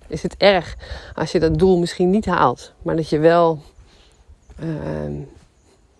Is 0.06 0.22
het 0.22 0.36
erg 0.36 0.76
als 1.14 1.32
je 1.32 1.40
dat 1.40 1.58
doel 1.58 1.78
misschien 1.78 2.10
niet 2.10 2.26
haalt, 2.26 2.72
maar 2.82 2.96
dat 2.96 3.08
je 3.08 3.18
wel 3.18 3.62
uh, 4.60 5.24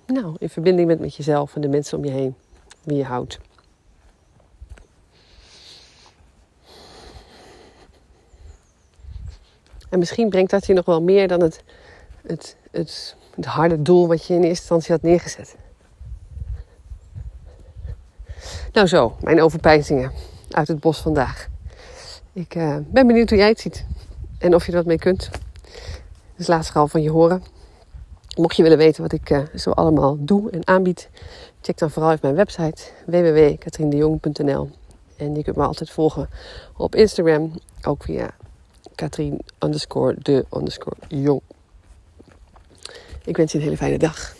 nou, 0.06 0.36
in 0.38 0.48
verbinding 0.50 0.88
bent 0.88 1.00
met 1.00 1.14
jezelf 1.14 1.54
en 1.54 1.60
de 1.60 1.68
mensen 1.68 1.98
om 1.98 2.04
je 2.04 2.10
heen, 2.10 2.34
wie 2.82 2.96
je 2.96 3.04
houdt? 3.04 3.38
En 9.88 9.98
misschien 9.98 10.28
brengt 10.28 10.50
dat 10.50 10.66
je 10.66 10.72
nog 10.72 10.84
wel 10.84 11.02
meer 11.02 11.28
dan 11.28 11.40
het, 11.40 11.62
het, 12.26 12.56
het, 12.70 13.16
het 13.34 13.44
harde 13.44 13.82
doel 13.82 14.08
wat 14.08 14.24
je 14.26 14.34
in 14.34 14.42
eerste 14.42 14.60
instantie 14.60 14.92
had 14.92 15.02
neergezet. 15.02 15.56
Nou 18.72 18.86
zo, 18.86 19.16
mijn 19.20 19.42
overpeinzingen 19.42 20.12
uit 20.50 20.68
het 20.68 20.80
bos 20.80 20.98
vandaag. 20.98 21.48
Ik 22.32 22.54
uh, 22.54 22.76
ben 22.86 23.06
benieuwd 23.06 23.28
hoe 23.28 23.38
jij 23.38 23.48
het 23.48 23.60
ziet 23.60 23.86
en 24.38 24.54
of 24.54 24.64
je 24.66 24.70
er 24.70 24.78
wat 24.78 24.86
mee 24.86 24.98
kunt. 24.98 25.30
Dus 26.36 26.46
laat 26.46 26.70
al 26.74 26.88
van 26.88 27.02
je 27.02 27.10
horen. 27.10 27.42
Mocht 28.36 28.56
je 28.56 28.62
willen 28.62 28.78
weten 28.78 29.02
wat 29.02 29.12
ik 29.12 29.30
uh, 29.30 29.42
zo 29.54 29.70
allemaal 29.70 30.16
doe 30.20 30.50
en 30.50 30.66
aanbied, 30.66 31.08
check 31.60 31.78
dan 31.78 31.90
vooral 31.90 32.10
even 32.10 32.34
mijn 32.34 32.46
website 32.46 32.82
www.katriendejong.nl. 33.06 34.70
En 35.16 35.34
je 35.34 35.42
kunt 35.42 35.56
me 35.56 35.62
altijd 35.62 35.90
volgen 35.90 36.28
op 36.76 36.94
Instagram, 36.94 37.52
ook 37.82 38.02
via 38.02 38.30
Katrien 38.94 39.40
de 40.22 40.44
jong. 41.08 41.40
Ik 43.24 43.36
wens 43.36 43.52
je 43.52 43.58
een 43.58 43.64
hele 43.64 43.76
fijne 43.76 43.98
dag. 43.98 44.38